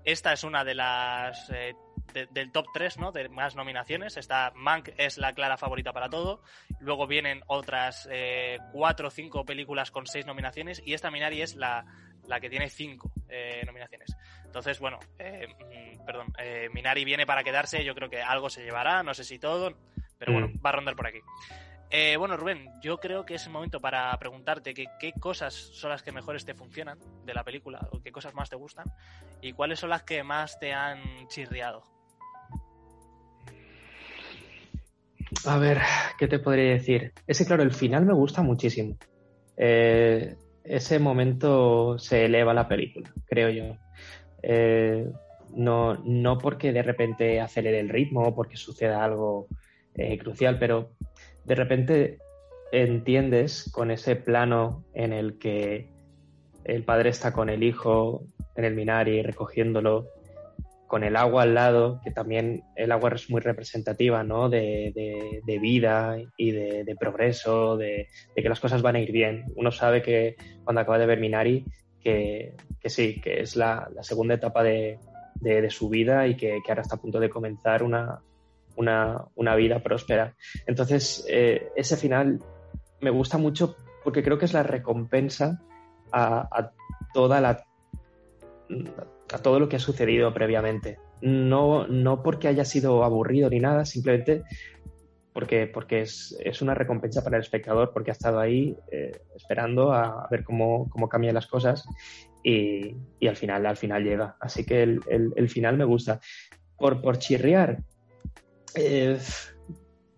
Esta 0.05 0.31
es 0.31 0.45
una 0.45 0.63
de 0.63 0.75
las 0.75 1.49
eh, 1.49 1.73
de, 2.13 2.27
del 2.27 2.51
top 2.51 2.67
3, 2.73 2.97
¿no? 2.97 3.11
De 3.11 3.29
más 3.29 3.55
nominaciones. 3.55 4.17
Está 4.17 4.51
Mank 4.55 4.89
es 4.97 5.17
la 5.17 5.33
clara 5.33 5.57
favorita 5.57 5.93
para 5.93 6.09
todo. 6.09 6.41
Luego 6.79 7.07
vienen 7.07 7.41
otras 7.47 8.07
eh, 8.11 8.57
cuatro 8.71 9.07
o 9.07 9.11
cinco 9.11 9.45
películas 9.45 9.91
con 9.91 10.05
seis 10.05 10.25
nominaciones 10.25 10.81
y 10.85 10.93
esta 10.93 11.11
Minari 11.11 11.41
es 11.41 11.55
la, 11.55 11.85
la 12.27 12.39
que 12.39 12.49
tiene 12.49 12.69
cinco 12.69 13.11
eh, 13.29 13.61
nominaciones. 13.65 14.15
Entonces, 14.45 14.79
bueno, 14.79 14.99
eh, 15.17 15.47
perdón, 16.05 16.33
eh, 16.37 16.69
Minari 16.73 17.05
viene 17.05 17.25
para 17.25 17.43
quedarse. 17.43 17.83
Yo 17.83 17.95
creo 17.95 18.09
que 18.09 18.21
algo 18.21 18.49
se 18.49 18.63
llevará, 18.63 19.03
no 19.03 19.13
sé 19.13 19.23
si 19.23 19.39
todo, 19.39 19.77
pero 20.17 20.33
bueno, 20.33 20.49
va 20.63 20.71
a 20.71 20.73
rondar 20.73 20.95
por 20.95 21.07
aquí. 21.07 21.19
Eh, 21.93 22.15
bueno, 22.15 22.37
Rubén, 22.37 22.69
yo 22.81 22.99
creo 22.99 23.25
que 23.25 23.35
es 23.35 23.45
el 23.45 23.51
momento 23.51 23.81
para 23.81 24.17
preguntarte 24.17 24.73
que, 24.73 24.85
qué 24.97 25.11
cosas 25.11 25.53
son 25.53 25.89
las 25.89 26.01
que 26.01 26.13
mejores 26.13 26.45
te 26.45 26.53
funcionan 26.53 26.97
de 27.25 27.33
la 27.33 27.43
película, 27.43 27.85
o 27.91 28.01
qué 28.01 28.13
cosas 28.13 28.33
más 28.33 28.49
te 28.49 28.55
gustan, 28.55 28.85
y 29.41 29.51
cuáles 29.51 29.79
son 29.79 29.89
las 29.89 30.03
que 30.03 30.23
más 30.23 30.57
te 30.57 30.73
han 30.73 31.27
chirriado. 31.27 31.83
A 35.45 35.57
ver, 35.57 35.79
¿qué 36.19 36.27
te 36.27 36.39
podría 36.39 36.73
decir? 36.73 37.13
Ese, 37.25 37.45
claro, 37.45 37.63
el 37.63 37.71
final 37.71 38.05
me 38.05 38.13
gusta 38.13 38.41
muchísimo. 38.41 38.97
Eh, 39.57 40.35
ese 40.63 40.99
momento 40.99 41.97
se 41.97 42.25
eleva 42.25 42.53
la 42.53 42.67
película, 42.67 43.11
creo 43.27 43.49
yo. 43.49 43.77
Eh, 44.43 45.09
no, 45.55 45.95
no 46.03 46.37
porque 46.37 46.71
de 46.71 46.83
repente 46.83 47.41
acelere 47.41 47.79
el 47.79 47.89
ritmo 47.89 48.27
o 48.27 48.35
porque 48.35 48.55
suceda 48.55 49.03
algo 49.03 49.47
eh, 49.95 50.17
crucial, 50.17 50.57
pero 50.59 50.91
de 51.43 51.55
repente 51.55 52.19
entiendes 52.71 53.69
con 53.71 53.91
ese 53.91 54.15
plano 54.15 54.85
en 54.93 55.11
el 55.11 55.37
que 55.39 55.89
el 56.63 56.83
padre 56.83 57.09
está 57.09 57.33
con 57.33 57.49
el 57.49 57.63
hijo 57.63 58.23
en 58.55 58.65
el 58.65 58.75
Minari 58.75 59.23
recogiéndolo 59.23 60.07
con 60.91 61.05
el 61.05 61.15
agua 61.15 61.43
al 61.43 61.53
lado, 61.53 62.01
que 62.03 62.11
también 62.11 62.65
el 62.75 62.91
agua 62.91 63.11
es 63.15 63.29
muy 63.29 63.39
representativa 63.39 64.25
¿no? 64.25 64.49
de, 64.49 64.91
de, 64.93 65.39
de 65.41 65.57
vida 65.57 66.17
y 66.35 66.51
de, 66.51 66.83
de 66.83 66.95
progreso, 66.97 67.77
de, 67.77 68.09
que 68.35 68.49
las 68.49 68.59
cosas 68.59 68.81
van 68.81 68.97
a 68.97 68.99
ir 68.99 69.13
bien. 69.13 69.45
Uno 69.55 69.71
sabe 69.71 70.01
que 70.01 70.35
cuando 70.65 70.81
acaba 70.81 70.99
de 70.99 71.05
ver 71.05 71.21
Minari, 71.21 71.63
que, 72.03 72.57
que 72.77 72.89
sí, 72.89 73.21
que 73.21 73.39
es 73.39 73.55
la, 73.55 73.89
la 73.95 74.03
segunda 74.03 74.33
etapa 74.33 74.63
de, 74.63 74.99
su 75.69 75.87
vida 75.87 76.27
y 76.27 76.35
que, 76.35 76.59
que, 76.61 76.71
ahora 76.73 76.81
está 76.81 76.97
a 76.97 77.01
punto 77.01 77.21
de 77.21 77.29
comenzar 77.29 77.83
una, 77.83 78.19
una, 78.75 79.23
una 79.35 79.55
vida 79.55 79.81
próspera. 79.81 80.35
Entonces, 80.67 81.25
eh, 81.29 81.69
ese 81.77 81.95
final 81.95 82.39
me 82.99 83.11
gusta 83.11 83.37
mucho 83.37 83.77
porque 84.03 84.23
creo 84.23 84.37
que 84.37 84.43
es 84.43 84.51
la 84.51 84.63
recompensa 84.63 85.61
a, 86.11 86.73
toda 87.13 87.39
la 87.39 87.63
todo 89.39 89.59
lo 89.59 89.69
que 89.69 89.77
ha 89.77 89.79
sucedido 89.79 90.33
previamente. 90.33 90.97
No, 91.21 91.87
no 91.87 92.23
porque 92.23 92.47
haya 92.47 92.65
sido 92.65 93.03
aburrido 93.03 93.49
ni 93.49 93.59
nada, 93.59 93.85
simplemente 93.85 94.43
porque, 95.33 95.67
porque 95.67 96.01
es, 96.01 96.35
es, 96.43 96.61
una 96.61 96.73
recompensa 96.73 97.23
para 97.23 97.37
el 97.37 97.43
espectador, 97.43 97.91
porque 97.93 98.11
ha 98.11 98.13
estado 98.13 98.39
ahí 98.39 98.75
eh, 98.91 99.11
esperando 99.35 99.93
a, 99.93 100.27
ver 100.29 100.43
cómo, 100.43 100.89
cómo 100.89 101.07
cambian 101.07 101.35
las 101.35 101.47
cosas 101.47 101.85
y, 102.43 102.95
y, 103.19 103.27
al 103.27 103.35
final 103.35 103.65
al 103.65 103.77
final 103.77 104.03
llega. 104.03 104.35
Así 104.39 104.65
que 104.65 104.83
el, 104.83 104.99
el, 105.07 105.49
final 105.49 105.77
me 105.77 105.85
gusta. 105.85 106.19
Por, 106.77 107.01
por 107.01 107.17
chirriar, 107.17 107.77
eh, 108.75 109.17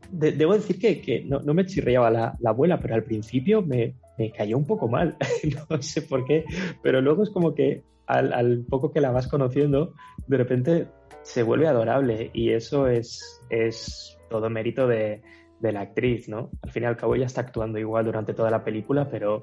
de, 0.09 0.31
debo 0.31 0.53
decir 0.53 0.79
que, 0.79 1.01
que 1.01 1.23
no, 1.25 1.41
no, 1.41 1.53
me 1.53 1.65
chirriaba 1.65 2.09
la, 2.09 2.33
la, 2.39 2.49
abuela, 2.51 2.79
pero 2.79 2.95
al 2.95 3.03
principio 3.03 3.61
me, 3.61 3.95
me 4.17 4.31
cayó 4.31 4.57
un 4.57 4.65
poco 4.65 4.87
mal. 4.87 5.17
no 5.69 5.81
sé 5.81 6.01
por 6.01 6.25
qué, 6.25 6.45
pero 6.81 7.01
luego 7.01 7.23
es 7.23 7.29
como 7.29 7.53
que 7.53 7.83
al, 8.07 8.65
poco 8.69 8.91
que 8.91 9.01
la 9.01 9.11
vas 9.11 9.27
conociendo, 9.27 9.93
de 10.27 10.37
repente 10.37 10.87
se 11.21 11.43
vuelve 11.43 11.67
adorable 11.67 12.29
y 12.33 12.51
eso 12.51 12.87
es, 12.87 13.39
todo 14.29 14.49
mérito 14.49 14.87
de, 14.87 15.21
la 15.61 15.81
actriz, 15.81 16.27
¿no? 16.27 16.51
Al 16.61 16.71
fin 16.71 16.83
y 16.83 16.85
al 16.87 16.97
cabo 16.97 17.15
ella 17.15 17.25
está 17.25 17.41
actuando 17.41 17.79
igual 17.79 18.05
durante 18.05 18.33
toda 18.33 18.51
la 18.51 18.63
película, 18.63 19.09
pero, 19.09 19.41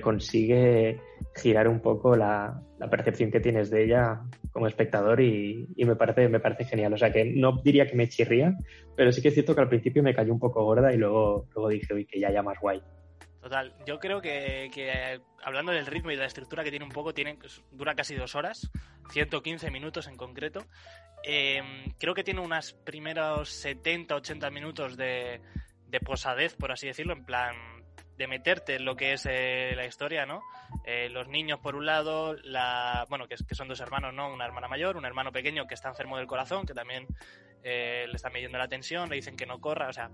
consigue 0.00 1.00
girar 1.34 1.66
un 1.68 1.80
poco 1.80 2.14
la, 2.14 2.62
percepción 2.90 3.30
que 3.30 3.40
tienes 3.40 3.70
de 3.70 3.84
ella 3.84 4.20
como 4.52 4.68
espectador 4.68 5.20
y, 5.20 5.68
y, 5.76 5.84
me, 5.84 5.96
parece, 5.96 6.28
me 6.28 6.40
parece 6.40 6.64
genial. 6.64 6.92
O 6.92 6.96
sea 6.96 7.12
que 7.12 7.24
no 7.24 7.60
diría 7.64 7.86
que 7.86 7.96
me 7.96 8.08
chirría, 8.08 8.56
pero 8.96 9.10
sí 9.10 9.20
que 9.20 9.28
es 9.28 9.34
cierto 9.34 9.54
que 9.54 9.60
al 9.60 9.68
principio 9.68 10.02
me 10.02 10.14
cayó 10.14 10.32
un 10.32 10.38
poco 10.38 10.64
gorda 10.64 10.92
y 10.92 10.96
luego, 10.96 11.46
luego 11.54 11.68
dije, 11.68 11.92
uy, 11.92 12.06
que 12.06 12.20
ya 12.20 12.30
ya 12.30 12.42
más 12.42 12.58
guay. 12.60 12.80
Total, 13.40 13.72
yo 13.86 13.98
creo 14.00 14.20
que, 14.20 15.20
hablando 15.42 15.72
del 15.72 15.86
ritmo 15.86 16.10
y 16.10 16.14
de 16.14 16.20
la 16.20 16.26
estructura 16.26 16.64
que 16.64 16.70
tiene 16.70 16.84
un 16.84 16.90
poco, 16.90 17.14
tiene, 17.14 17.38
dura 17.70 17.94
casi 17.94 18.14
dos 18.16 18.34
horas, 18.34 18.70
115 19.10 19.70
minutos 19.70 20.08
en 20.08 20.16
concreto. 20.16 20.64
Eh, 21.22 21.62
creo 21.98 22.14
que 22.14 22.24
tiene 22.24 22.40
unos 22.40 22.72
primeros 22.72 23.50
70, 23.50 24.16
80 24.16 24.50
minutos 24.50 24.96
de, 24.96 25.40
de 25.86 26.00
posadez, 26.00 26.54
por 26.56 26.72
así 26.72 26.86
decirlo, 26.86 27.12
en 27.12 27.24
plan 27.24 27.56
de 28.18 28.26
meterte 28.26 28.74
en 28.74 28.84
lo 28.84 28.96
que 28.96 29.12
es 29.12 29.26
eh, 29.30 29.72
la 29.76 29.86
historia, 29.86 30.26
¿no? 30.26 30.42
Eh, 30.84 31.08
los 31.08 31.28
niños 31.28 31.60
por 31.60 31.76
un 31.76 31.86
lado, 31.86 32.34
la, 32.42 33.06
bueno, 33.08 33.28
que, 33.28 33.36
que, 33.36 33.54
son 33.54 33.68
dos 33.68 33.78
hermanos, 33.78 34.12
¿no? 34.12 34.32
Una 34.32 34.44
hermana 34.44 34.66
mayor, 34.66 34.96
un 34.96 35.04
hermano 35.04 35.30
pequeño 35.30 35.66
que 35.68 35.74
está 35.74 35.88
enfermo 35.88 36.16
del 36.18 36.26
corazón, 36.26 36.66
que 36.66 36.74
también 36.74 37.06
eh, 37.62 38.06
le 38.08 38.16
están 38.16 38.32
midiendo 38.32 38.58
la 38.58 38.66
tensión, 38.66 39.08
le 39.08 39.16
dicen 39.16 39.36
que 39.36 39.46
no 39.46 39.60
corra, 39.60 39.88
o 39.88 39.92
sea, 39.92 40.10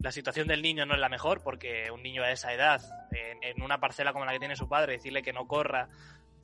la 0.00 0.12
situación 0.12 0.46
del 0.46 0.62
niño 0.62 0.86
no 0.86 0.94
es 0.94 1.00
la 1.00 1.08
mejor 1.08 1.42
porque 1.42 1.90
un 1.90 2.02
niño 2.02 2.22
a 2.22 2.30
esa 2.30 2.52
edad, 2.52 2.80
en, 3.10 3.42
en, 3.42 3.62
una 3.62 3.80
parcela 3.80 4.12
como 4.12 4.24
la 4.24 4.32
que 4.32 4.38
tiene 4.38 4.56
su 4.56 4.68
padre, 4.68 4.94
decirle 4.94 5.22
que 5.22 5.32
no 5.32 5.46
corra, 5.46 5.88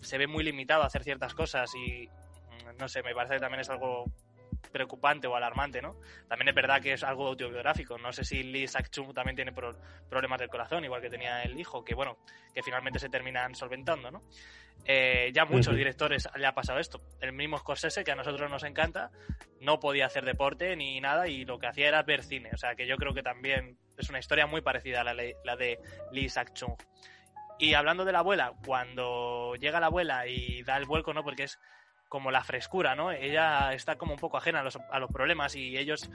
se 0.01 0.19
ve 0.19 0.27
muy 0.27 0.45
limitado 0.45 0.83
a 0.83 0.87
hacer 0.87 1.05
ciertas 1.05 1.35
cosas 1.35 1.71
y 1.75 2.09
mm, 2.09 2.77
no 2.79 2.89
sé, 2.89 3.03
me 3.03 3.15
parece 3.15 3.35
que 3.35 3.41
también 3.41 3.61
es 3.61 3.71
algo 3.71 4.07
preocupante 4.75 5.29
o 5.29 5.37
alarmante, 5.37 5.81
¿no? 5.81 5.95
También 6.29 6.49
es 6.49 6.55
verdad 6.55 6.83
que 6.83 6.93
es 6.95 7.05
algo 7.05 7.29
autobiográfico. 7.29 7.97
No 7.97 8.13
sé 8.13 8.25
si 8.25 8.43
Lee 8.43 8.67
Sak-chung 8.67 9.15
también 9.15 9.37
tiene 9.37 9.53
pro 9.53 9.71
problemas 10.11 10.41
del 10.41 10.49
corazón, 10.49 10.85
igual 10.85 11.01
que 11.01 11.09
tenía 11.09 11.43
el 11.45 11.59
hijo, 11.59 11.85
que 11.85 11.95
bueno, 11.95 12.19
que 12.53 12.63
finalmente 12.63 12.99
se 12.99 13.09
terminan 13.09 13.55
solventando, 13.55 14.11
¿no? 14.11 14.23
Eh, 14.85 15.31
ya 15.33 15.45
muchos 15.45 15.69
uh 15.69 15.71
-huh. 15.71 15.77
directores 15.77 16.29
le 16.35 16.47
ha 16.47 16.55
pasado 16.55 16.81
esto. 16.81 17.01
El 17.21 17.33
mismo 17.33 17.57
Scorsese, 17.57 18.03
que 18.03 18.11
a 18.11 18.17
nosotros 18.17 18.51
nos 18.51 18.65
encanta, 18.65 19.13
no 19.61 19.79
podía 19.79 20.07
hacer 20.07 20.25
deporte 20.25 20.75
ni 20.75 21.01
nada 21.01 21.29
y 21.29 21.45
lo 21.45 21.61
que 21.61 21.69
hacía 21.69 21.87
era 21.87 22.03
ver 22.03 22.25
cine. 22.25 22.51
O 22.53 22.57
sea 22.57 22.75
que 22.75 22.89
yo 22.89 22.97
creo 22.97 23.15
que 23.15 23.23
también 23.23 23.79
es 23.97 24.11
una 24.11 24.19
historia 24.19 24.49
muy 24.49 24.61
parecida 24.61 25.03
a 25.03 25.05
la, 25.05 25.15
la 25.45 25.57
de 25.57 25.79
Lee 26.11 26.29
Sak-chung. 26.29 26.77
Y 27.61 27.75
hablando 27.75 28.05
de 28.05 28.11
la 28.11 28.19
abuela, 28.19 28.53
cuando 28.67 29.55
llega 29.55 29.79
la 29.79 29.87
abuela 29.87 30.27
y 30.27 30.65
da 30.65 30.77
el 30.77 30.85
vuelco, 30.87 31.15
¿no? 31.15 31.23
Porque 31.23 31.45
es 31.45 31.61
como 32.09 32.31
la 32.31 32.45
frescura, 32.45 32.95
¿no? 32.95 33.11
Ella 33.11 33.73
está 33.73 33.97
como 33.97 34.13
un 34.13 34.19
poco 34.19 34.37
ajena 34.37 34.61
a 34.61 34.63
los, 34.63 34.77
a 34.77 34.99
los, 34.99 35.11
problemas 35.11 35.57
y 35.57 35.77
ellos 35.77 36.11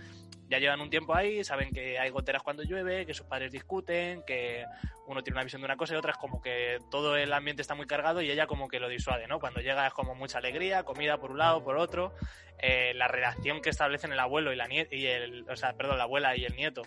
ya 0.50 0.58
llevan 0.58 0.82
un 0.82 0.90
tiempo 0.90 1.14
ahí, 1.14 1.44
saben 1.44 1.72
que 1.72 2.00
hay 2.00 2.10
goteras 2.10 2.42
cuando 2.42 2.64
llueve, 2.64 3.06
que 3.06 3.14
sus 3.14 3.26
padres 3.26 3.52
discuten, 3.52 4.24
que 4.26 4.66
uno 5.08 5.24
tiene 5.24 5.38
una 5.38 5.44
visión 5.44 5.62
de 5.62 5.66
una 5.66 5.78
cosa 5.78 5.94
y 5.94 5.98
otra 5.98 6.12
es 6.12 6.18
como 6.18 6.42
que 6.42 6.80
todo 6.90 7.16
el 7.18 7.34
ambiente 7.34 7.62
está 7.62 7.76
muy 7.76 7.86
cargado 7.86 8.22
y 8.22 8.32
ella 8.32 8.48
como 8.48 8.68
que 8.68 8.80
lo 8.80 8.88
disuade, 8.88 9.28
¿no? 9.28 9.40
Cuando 9.40 9.62
llega 9.62 9.88
es 9.88 9.94
como 9.94 10.16
mucha 10.16 10.38
alegría, 10.38 10.84
comida 10.84 11.18
por 11.18 11.32
un 11.32 11.38
lado, 11.38 11.64
por 11.64 11.78
otro, 11.78 12.14
eh, 12.60 12.94
la 12.96 13.08
relación 13.08 13.62
que 13.62 13.70
establecen 13.70 14.12
el 14.12 14.20
abuelo 14.20 14.54
y 14.54 14.56
la 14.56 14.68
nieta, 14.68 14.96
y 14.96 15.06
el, 15.06 15.50
o 15.50 15.56
sea, 15.56 15.74
perdón, 15.74 15.98
la 15.98 16.04
abuela 16.04 16.36
y 16.36 16.46
el 16.46 16.56
nieto, 16.56 16.84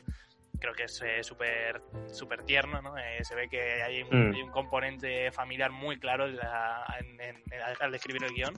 creo 0.62 0.74
que 0.74 0.84
es 0.84 1.02
eh, 1.02 1.22
súper 1.24 1.82
super 2.06 2.44
tierno, 2.44 2.80
¿no? 2.80 2.96
Eh, 2.96 3.24
se 3.24 3.34
ve 3.34 3.48
que 3.48 3.82
hay 3.82 4.02
un, 4.02 4.30
mm. 4.30 4.34
hay 4.34 4.42
un, 4.42 4.50
componente 4.50 5.32
familiar 5.32 5.72
muy 5.72 5.98
claro 5.98 6.26
en 6.26 6.36
la, 6.36 6.84
en, 7.00 7.20
en, 7.20 7.42
al 7.80 7.94
escribir 7.94 8.22
el 8.24 8.32
guion 8.32 8.54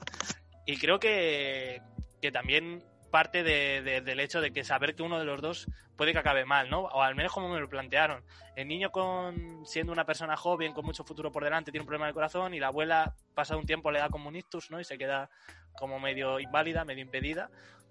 y 0.67 0.77
creo 0.77 1.01
que, 1.01 1.81
que 2.21 2.31
también 2.31 2.85
parte 3.11 3.43
de, 3.43 3.81
de, 3.83 4.01
del 4.01 4.21
hecho 4.21 4.41
de 4.41 4.53
que 4.53 4.65
saber 4.65 4.95
que 4.95 5.03
uno 5.03 5.19
de 5.19 5.25
los 5.25 5.41
dos 5.41 5.67
puede 5.97 6.13
que 6.13 6.19
acabe 6.19 6.45
mal, 6.45 6.69
¿no? 6.69 6.81
O 6.81 7.03
al 7.03 7.15
menos 7.15 7.33
como 7.33 7.49
me 7.49 7.61
lo 7.61 7.69
plantearon. 7.69 8.25
El 8.57 8.69
niño 8.69 8.91
con 8.91 9.65
siendo 9.65 9.93
una 9.93 10.05
persona 10.05 10.37
joven, 10.37 10.73
con 10.73 10.85
mucho 10.85 11.05
futuro 11.05 11.31
por 11.31 11.45
delante, 11.45 11.71
tiene 11.71 11.83
un 11.83 11.87
problema 11.87 12.09
de 12.09 12.13
corazón 12.13 12.55
y 12.55 12.61
la 12.61 12.67
abuela, 12.67 13.15
pasa 13.35 13.57
un 13.57 13.67
tiempo, 13.67 13.91
le 13.91 14.01
da 14.01 14.09
como 14.09 14.29
un 14.29 14.37
ictus, 14.37 14.71
¿no? 14.71 14.81
Y 14.81 14.85
se 14.85 14.99
queda 14.99 15.31
como 15.79 16.01
medio 16.01 16.41
inválida, 16.41 16.85
medio 16.85 17.03
impedida. 17.03 17.51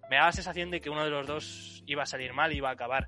Me 0.10 0.18
da 0.18 0.26
la 0.26 0.32
sensación 0.34 0.70
de 0.70 0.82
que 0.82 0.90
uno 0.90 1.04
de 1.04 1.10
los 1.10 1.26
dos 1.26 1.84
iba 1.88 2.04
a 2.04 2.06
salir 2.06 2.34
mal 2.34 2.52
iba 2.52 2.70
a 2.70 2.74
acabar 2.74 3.08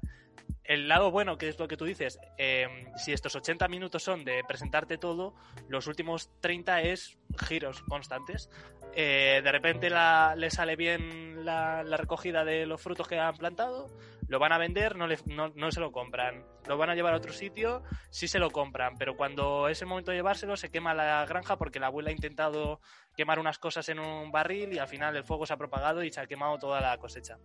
el 0.67 0.87
lado 0.87 1.11
bueno, 1.11 1.37
que 1.37 1.47
es 1.47 1.59
lo 1.59 1.67
que 1.67 1.77
tú 1.77 1.85
dices, 1.85 2.19
eh, 2.37 2.67
si 2.95 3.13
estos 3.13 3.35
80 3.35 3.67
minutos 3.67 4.03
son 4.03 4.25
de 4.25 4.43
presentarte 4.47 4.97
todo, 4.97 5.35
los 5.67 5.87
últimos 5.87 6.31
30 6.41 6.81
es 6.81 7.17
giros 7.47 7.81
constantes. 7.83 8.49
Eh, 8.93 9.41
de 9.43 9.51
repente 9.51 9.89
le 9.89 10.49
sale 10.49 10.75
bien 10.75 11.45
la, 11.45 11.83
recogida 11.83 12.45
de 12.45 12.65
los 12.65 12.81
frutos 12.81 13.07
que 13.07 13.19
han 13.19 13.35
plantado, 13.35 13.87
lo 14.27 14.39
van 14.39 14.53
a 14.53 14.57
vender, 14.57 14.95
no, 14.95 15.07
no, 15.53 15.71
se 15.71 15.79
lo 15.79 15.91
compran. 15.91 16.45
Lo 16.67 16.77
van 16.77 16.89
a 16.89 16.95
llevar 16.95 17.13
a 17.13 17.17
otro 17.17 17.31
sitio, 17.31 17.83
sí 18.09 18.27
se 18.27 18.39
lo 18.39 18.49
compran, 18.49 18.97
pero 18.97 19.15
cuando 19.15 19.67
es 19.67 19.81
el 19.81 19.87
momento 19.87 20.11
de 20.11 20.17
llevárselo 20.17 20.57
se 20.57 20.71
quema 20.71 20.95
la 20.95 21.25
granja 21.27 21.57
porque 21.57 21.79
la 21.79 21.87
abuela 21.87 22.09
ha 22.09 22.13
intentado 22.13 22.79
quemar 23.15 23.37
unas 23.37 23.59
cosas 23.59 23.87
en 23.89 23.99
un 23.99 24.31
barril 24.31 24.73
y 24.73 24.79
al 24.79 24.87
final 24.87 25.15
el 25.15 25.23
fuego 25.23 25.45
se 25.45 25.53
ha 25.53 25.57
propagado 25.57 26.03
y 26.03 26.11
se 26.11 26.21
ha 26.21 26.25
quemado 26.25 26.57
toda 26.57 26.81
la 26.81 26.97
cosecha 26.97 27.37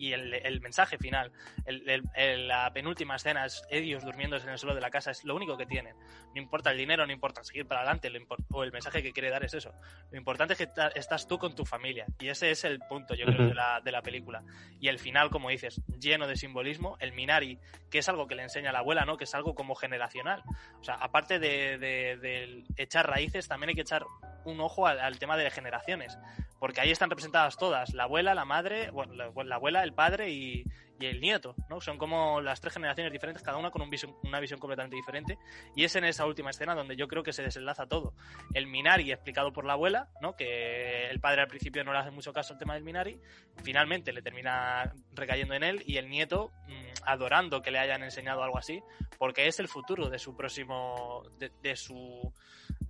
y 0.00 0.14
el, 0.14 0.32
el 0.32 0.60
mensaje 0.62 0.96
final, 0.96 1.30
el, 1.66 2.02
el, 2.14 2.48
la 2.48 2.72
penúltima 2.72 3.16
escena 3.16 3.44
es 3.44 3.62
ellos 3.70 4.02
durmiéndose 4.02 4.46
en 4.46 4.52
el 4.52 4.58
suelo 4.58 4.74
de 4.74 4.80
la 4.80 4.90
casa, 4.90 5.10
es 5.10 5.24
lo 5.24 5.36
único 5.36 5.58
que 5.58 5.66
tienen. 5.66 5.94
No 6.34 6.40
importa 6.40 6.70
el 6.70 6.78
dinero, 6.78 7.06
no 7.06 7.12
importa 7.12 7.44
seguir 7.44 7.66
para 7.66 7.82
adelante, 7.82 8.08
lo 8.08 8.18
o 8.52 8.64
el 8.64 8.72
mensaje 8.72 9.02
que 9.02 9.12
quiere 9.12 9.28
dar 9.28 9.44
es 9.44 9.52
eso. 9.52 9.74
Lo 10.10 10.16
importante 10.16 10.54
es 10.54 10.58
que 10.58 10.68
estás 10.94 11.28
tú 11.28 11.38
con 11.38 11.54
tu 11.54 11.66
familia 11.66 12.06
y 12.18 12.28
ese 12.28 12.50
es 12.50 12.64
el 12.64 12.78
punto, 12.80 13.14
yo 13.14 13.26
creo, 13.26 13.48
de 13.48 13.54
la, 13.54 13.82
de 13.82 13.92
la 13.92 14.00
película. 14.00 14.42
Y 14.80 14.88
el 14.88 14.98
final, 14.98 15.28
como 15.28 15.50
dices, 15.50 15.82
lleno 15.98 16.26
de 16.26 16.36
simbolismo, 16.36 16.96
el 16.98 17.12
Minari, 17.12 17.58
que 17.90 17.98
es 17.98 18.08
algo 18.08 18.26
que 18.26 18.34
le 18.34 18.42
enseña 18.42 18.72
la 18.72 18.78
abuela, 18.78 19.04
¿no? 19.04 19.18
Que 19.18 19.24
es 19.24 19.34
algo 19.34 19.54
como 19.54 19.74
generacional. 19.74 20.42
O 20.80 20.82
sea, 20.84 20.94
aparte 20.94 21.38
de, 21.38 21.76
de, 21.76 22.16
de 22.16 22.64
echar 22.78 23.06
raíces, 23.06 23.48
también 23.48 23.68
hay 23.68 23.74
que 23.74 23.82
echar 23.82 24.06
un 24.46 24.60
ojo 24.60 24.86
al, 24.86 24.98
al 24.98 25.18
tema 25.18 25.36
de 25.36 25.50
generaciones 25.50 26.16
porque 26.60 26.82
ahí 26.82 26.90
están 26.90 27.08
representadas 27.08 27.56
todas, 27.56 27.94
la 27.94 28.04
abuela, 28.04 28.34
la 28.34 28.44
madre, 28.44 28.90
bueno, 28.90 29.14
la, 29.14 29.32
la 29.44 29.54
abuela, 29.54 29.82
el 29.82 29.89
padre 29.92 30.30
y, 30.30 30.64
y, 30.98 31.06
el 31.06 31.20
nieto, 31.20 31.54
¿no? 31.68 31.80
Son 31.80 31.98
como 31.98 32.40
las 32.40 32.60
tres 32.60 32.74
generaciones 32.74 33.12
diferentes, 33.12 33.42
cada 33.42 33.58
una 33.58 33.70
con 33.70 33.82
un 33.82 33.90
visión, 33.90 34.14
una 34.22 34.40
visión 34.40 34.60
completamente 34.60 34.96
diferente, 34.96 35.38
y 35.74 35.84
es 35.84 35.94
en 35.96 36.04
esa 36.04 36.26
última 36.26 36.50
escena 36.50 36.74
donde 36.74 36.96
yo 36.96 37.08
creo 37.08 37.22
que 37.22 37.32
se 37.32 37.42
desenlaza 37.42 37.86
todo. 37.86 38.14
El 38.54 38.66
Minari 38.66 39.10
explicado 39.12 39.52
por 39.52 39.64
la 39.64 39.74
abuela, 39.74 40.08
¿no? 40.20 40.36
Que 40.36 41.08
el 41.08 41.20
padre 41.20 41.42
al 41.42 41.48
principio 41.48 41.84
no 41.84 41.92
le 41.92 41.98
hace 41.98 42.10
mucho 42.10 42.32
caso 42.32 42.52
al 42.52 42.58
tema 42.58 42.74
del 42.74 42.84
Minari, 42.84 43.20
finalmente 43.62 44.12
le 44.12 44.22
termina 44.22 44.92
recayendo 45.12 45.54
en 45.54 45.62
él, 45.62 45.82
y 45.86 45.96
el 45.96 46.08
nieto 46.08 46.52
mmm, 46.66 46.90
adorando 47.04 47.62
que 47.62 47.70
le 47.70 47.78
hayan 47.78 48.02
enseñado 48.02 48.42
algo 48.42 48.58
así, 48.58 48.82
porque 49.18 49.46
es 49.46 49.58
el 49.60 49.68
futuro 49.68 50.08
de 50.08 50.18
su 50.18 50.36
próximo, 50.36 51.22
de, 51.38 51.50
de 51.62 51.76
su 51.76 52.32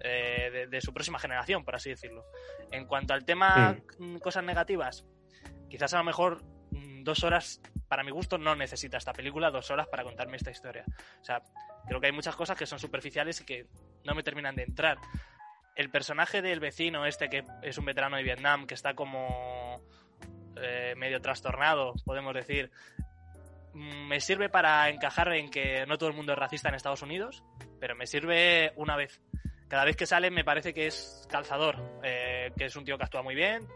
eh, 0.03 0.51
de, 0.51 0.67
de, 0.67 0.81
su 0.81 0.95
próxima 0.95 1.19
generación, 1.19 1.63
por 1.65 1.75
así 1.75 1.91
decirlo. 1.91 2.25
En 2.71 2.87
cuanto 2.87 3.13
al 3.13 3.25
tema 3.25 3.77
sí. 3.99 4.19
cosas 4.21 4.45
negativas, 4.45 5.05
quizás 5.69 5.93
a 5.93 5.99
lo 5.99 6.05
mejor 6.05 6.43
mm, 6.43 6.50
dos 7.05 7.25
horas, 7.25 7.61
para 7.89 8.03
mi 8.03 8.11
gusto, 8.11 8.39
no 8.39 8.55
necesita 8.55 8.97
esta 8.97 9.13
película 9.13 9.51
dos 9.51 9.71
horas 9.71 9.89
para 9.89 10.05
contarme 10.05 10.37
esta 10.37 10.51
historia. 10.51 10.85
O 11.21 11.25
sea, 11.25 11.43
creo 11.87 12.01
que 12.01 12.07
hay 12.07 12.13
muchas 12.13 12.37
cosas 12.37 12.57
que 12.57 12.67
son 12.67 12.79
superficiales 12.79 13.41
y 13.41 13.45
que 13.45 13.67
no 14.05 14.15
me 14.15 14.23
terminan 14.23 14.57
de 14.57 14.65
entrar. 14.65 14.99
El 15.77 15.91
personaje 15.91 16.43
del 16.43 16.61
vecino, 16.61 17.07
este 17.07 17.29
que 17.29 17.45
es 17.63 17.79
un 17.79 17.85
veterano 17.85 18.17
de 18.17 18.23
Vietnam, 18.23 18.67
que 18.67 18.75
está 18.75 18.95
como 18.95 19.81
eh, 20.57 20.95
medio 20.97 21.21
trastornado, 21.21 21.95
podemos 22.05 22.35
decir, 22.35 22.71
mm, 23.73 24.09
me 24.09 24.21
sirve 24.21 24.49
para 24.49 24.89
encajar 24.89 25.33
en 25.33 25.51
que 25.51 25.87
no 25.87 25.97
todo 25.99 26.09
el 26.09 26.17
mundo 26.17 26.33
es 26.33 26.39
racista 26.39 26.69
en 26.69 26.75
Estados 26.75 27.03
Unidos, 27.03 27.43
pero 27.79 27.95
me 27.95 28.07
sirve 28.07 28.73
una 28.77 28.97
vez 28.97 29.21
cada 29.71 29.85
vez 29.85 29.97
que 29.97 30.05
sale 30.05 30.33
me 30.33 30.43
parece 30.43 30.75
que 30.75 30.89
es 30.89 31.29
calzador, 31.31 32.01
eh, 32.03 32.51
que 32.59 32.65
es 32.65 32.75
un 32.75 32.85
tío 32.85 32.99
que 32.99 33.05
actúa 33.05 33.23
muy 33.23 33.37
bien. 33.37 33.69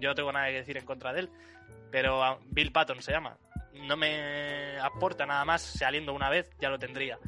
Yo 0.00 0.08
no 0.08 0.14
tengo 0.14 0.32
nada 0.32 0.48
que 0.48 0.54
decir 0.54 0.76
en 0.76 0.84
contra 0.84 1.12
de 1.12 1.20
él, 1.20 1.30
pero 1.90 2.40
Bill 2.50 2.72
Patton 2.72 3.02
se 3.02 3.12
llama. 3.12 3.36
No 3.86 3.96
me 3.96 4.78
aporta 4.80 5.26
nada 5.26 5.44
más 5.44 5.62
saliendo 5.62 6.12
una 6.14 6.28
vez, 6.28 6.50
ya 6.60 6.68
lo 6.68 6.78
tendría. 6.78 7.18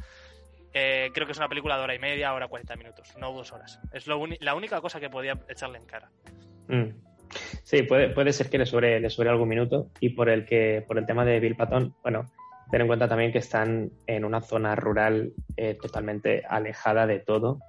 Eh, 0.73 1.11
creo 1.13 1.27
que 1.27 1.33
es 1.33 1.37
una 1.37 1.47
película 1.47 1.77
de 1.77 1.83
hora 1.83 1.95
y 1.95 1.99
media, 1.99 2.33
hora 2.33 2.47
40 2.47 2.75
minutos, 2.75 3.15
no 3.17 3.31
dos 3.31 3.51
horas. 3.51 3.79
Es 3.93 4.07
lo 4.07 4.25
la 4.39 4.55
única 4.55 4.81
cosa 4.81 4.99
que 4.99 5.09
podía 5.09 5.39
echarle 5.47 5.77
en 5.77 5.85
cara. 5.85 6.09
Mm. 6.67 6.89
Sí, 7.63 7.83
puede, 7.83 8.09
puede 8.09 8.33
ser 8.33 8.49
que 8.49 8.57
le 8.57 8.65
sobre, 8.65 8.99
le 8.99 9.09
sobre 9.09 9.29
algún 9.29 9.49
minuto 9.49 9.89
y 9.99 10.09
por 10.09 10.29
el 10.29 10.45
que 10.45 10.83
por 10.87 10.97
el 10.97 11.05
tema 11.05 11.25
de 11.25 11.39
Bill 11.39 11.55
Patton, 11.55 11.95
bueno, 12.03 12.25
ten 12.71 12.81
en 12.81 12.87
cuenta 12.87 13.07
también 13.07 13.31
que 13.31 13.39
están 13.39 13.91
en 14.07 14.25
una 14.25 14.41
zona 14.41 14.75
rural 14.75 15.33
eh, 15.57 15.77
totalmente 15.79 16.43
alejada 16.47 17.07
de 17.07 17.19
todo 17.19 17.59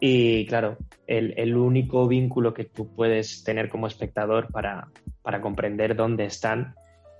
y 0.00 0.46
claro, 0.46 0.76
el, 1.06 1.34
el, 1.38 1.56
único 1.56 2.06
vínculo 2.06 2.52
que 2.52 2.64
tú 2.64 2.94
puedes 2.94 3.44
tener 3.44 3.68
como 3.68 3.86
espectador 3.86 4.48
para, 4.48 4.88
para, 5.22 5.40
comprender 5.40 5.96
dónde 5.96 6.26
están 6.26 6.74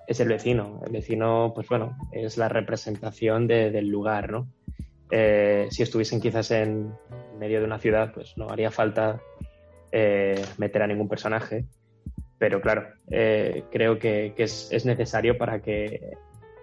es 0.07 0.21
el 0.21 0.29
vecino. 0.29 0.83
El 0.87 0.93
vecino, 0.93 1.53
pues 1.55 1.69
bueno, 1.69 1.97
es 2.13 2.37
la 2.37 2.49
representación 2.49 3.47
de, 3.47 3.71
del 3.71 3.89
lugar, 3.89 4.31
¿no? 4.31 4.49
Eh, 5.11 5.69
si 5.71 5.83
estuviesen 5.83 6.21
quizás 6.21 6.51
en 6.51 6.93
medio 7.39 7.61
de 7.61 7.67
una 7.67 7.79
ciudad, 7.79 8.13
pues 8.13 8.37
no 8.37 8.49
haría 8.49 8.71
falta 8.71 9.21
eh, 9.93 10.45
meter 10.59 10.83
a 10.83 10.87
ningún 10.87 11.09
personaje. 11.09 11.65
Pero 12.39 12.61
claro, 12.61 12.89
eh, 13.11 13.65
creo 13.73 13.99
que, 13.99 14.35
que 14.37 14.43
es, 14.43 14.69
es 14.71 14.85
necesario 14.85 15.39
para 15.39 15.63
que 15.63 16.11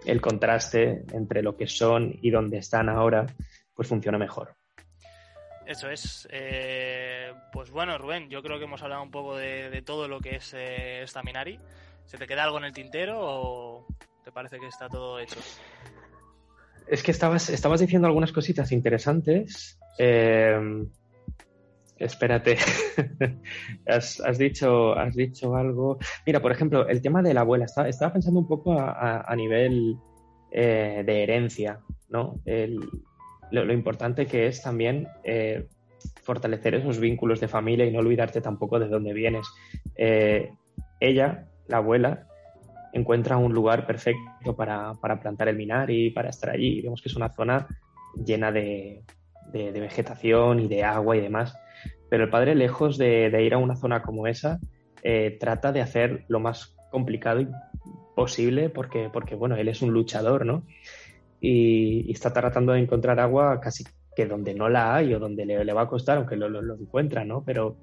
el 0.05 0.21
contraste 0.21 1.03
entre 1.13 1.41
lo 1.41 1.57
que 1.57 1.67
son 1.67 2.19
y 2.21 2.29
dónde 2.29 2.57
están 2.57 2.89
ahora, 2.89 3.25
pues 3.73 3.87
funcione 3.87 4.19
mejor. 4.19 4.55
Eso 5.65 5.89
es. 5.89 6.27
Eh, 6.31 7.33
pues 7.51 7.71
bueno, 7.71 7.97
Rubén, 7.97 8.29
yo 8.29 8.41
creo 8.41 8.57
que 8.57 8.65
hemos 8.65 8.81
hablado 8.83 9.03
un 9.03 9.11
poco 9.11 9.37
de, 9.37 9.69
de 9.69 9.81
todo 9.81 10.07
lo 10.07 10.19
que 10.19 10.35
es 10.37 10.53
eh, 10.55 11.03
Staminari. 11.07 11.59
¿Se 12.05 12.17
te 12.17 12.27
queda 12.27 12.43
algo 12.43 12.57
en 12.57 12.65
el 12.65 12.73
tintero 12.73 13.17
o 13.19 13.87
te 14.23 14.31
parece 14.31 14.59
que 14.59 14.67
está 14.67 14.89
todo 14.89 15.19
hecho? 15.19 15.39
es 16.87 17.03
que 17.03 17.11
estabas, 17.11 17.49
estabas 17.49 17.79
diciendo 17.79 18.07
algunas 18.07 18.31
cositas 18.31 18.71
interesantes. 18.71 19.79
Eh, 19.97 20.85
espérate, 21.97 22.57
has, 23.87 24.37
dicho, 24.37 24.93
has 24.93 25.15
dicho 25.15 25.55
algo. 25.55 25.97
Mira, 26.25 26.41
por 26.41 26.51
ejemplo, 26.51 26.87
el 26.87 27.01
tema 27.01 27.21
de 27.21 27.33
la 27.33 27.41
abuela. 27.41 27.65
Estaba, 27.65 27.89
estaba 27.89 28.13
pensando 28.13 28.39
un 28.39 28.47
poco 28.47 28.79
a, 28.79 29.33
nivel 29.35 29.97
eh, 30.51 31.03
de 31.05 31.23
herencia, 31.23 31.79
¿no? 32.09 32.39
Lo, 33.51 33.73
importante 33.73 34.25
que 34.25 34.47
es 34.47 34.61
también 34.61 35.07
eh, 35.23 35.67
fortalecer 36.21 36.75
esos 36.75 36.99
vínculos 36.99 37.39
de 37.39 37.47
familia 37.47 37.85
y 37.85 37.91
no 37.91 37.99
olvidarte 37.99 38.41
tampoco 38.41 38.79
de 38.79 38.87
dónde 38.87 39.13
vienes. 39.13 39.47
ella, 40.99 41.47
la 41.67 41.77
abuela, 41.77 42.27
encuentra 42.93 43.37
un 43.37 43.53
lugar 43.53 43.85
perfecto 43.85 44.55
para, 44.55 44.93
plantar 45.21 45.49
el 45.49 45.57
minar 45.57 45.89
y 45.89 46.11
para 46.11 46.29
estar 46.29 46.51
allí. 46.51 46.81
Vemos 46.81 47.01
que 47.01 47.09
es 47.09 47.15
una 47.15 47.33
zona 47.33 47.67
llena 48.23 48.51
de, 48.51 49.03
vegetación 49.51 50.59
y 50.59 50.67
de 50.67 50.83
agua 50.83 51.17
y 51.17 51.21
demás. 51.21 51.57
Pero 52.09 52.25
el 52.25 52.29
padre, 52.29 52.55
lejos 52.55 52.97
de, 52.97 53.43
ir 53.43 53.53
a 53.53 53.57
una 53.57 53.75
zona 53.75 54.03
como 54.03 54.27
esa, 54.27 54.59
eh, 55.01 55.37
trata 55.39 55.71
de 55.71 55.81
hacer 55.81 56.23
lo 56.27 56.39
más 56.39 56.75
complicado 56.91 57.43
posible 58.15 58.69
porque, 58.69 59.09
porque, 59.11 59.33
bueno, 59.33 59.55
él 59.55 59.67
es 59.67 59.81
un 59.81 59.91
luchador, 59.91 60.45
¿no? 60.45 60.63
Y, 61.43 62.09
está 62.11 62.31
tratando 62.31 62.71
de 62.71 62.79
encontrar 62.79 63.19
agua 63.19 63.59
casi 63.59 63.83
que 64.15 64.25
donde 64.25 64.53
no 64.53 64.69
la 64.69 64.95
hay 64.95 65.13
o 65.13 65.19
donde 65.19 65.45
le, 65.45 65.73
va 65.73 65.81
a 65.81 65.87
costar, 65.87 66.17
aunque 66.17 66.37
lo, 66.37 66.47
lo 66.47 66.75
encuentra, 66.75 67.25
¿no? 67.25 67.43
Pero, 67.43 67.77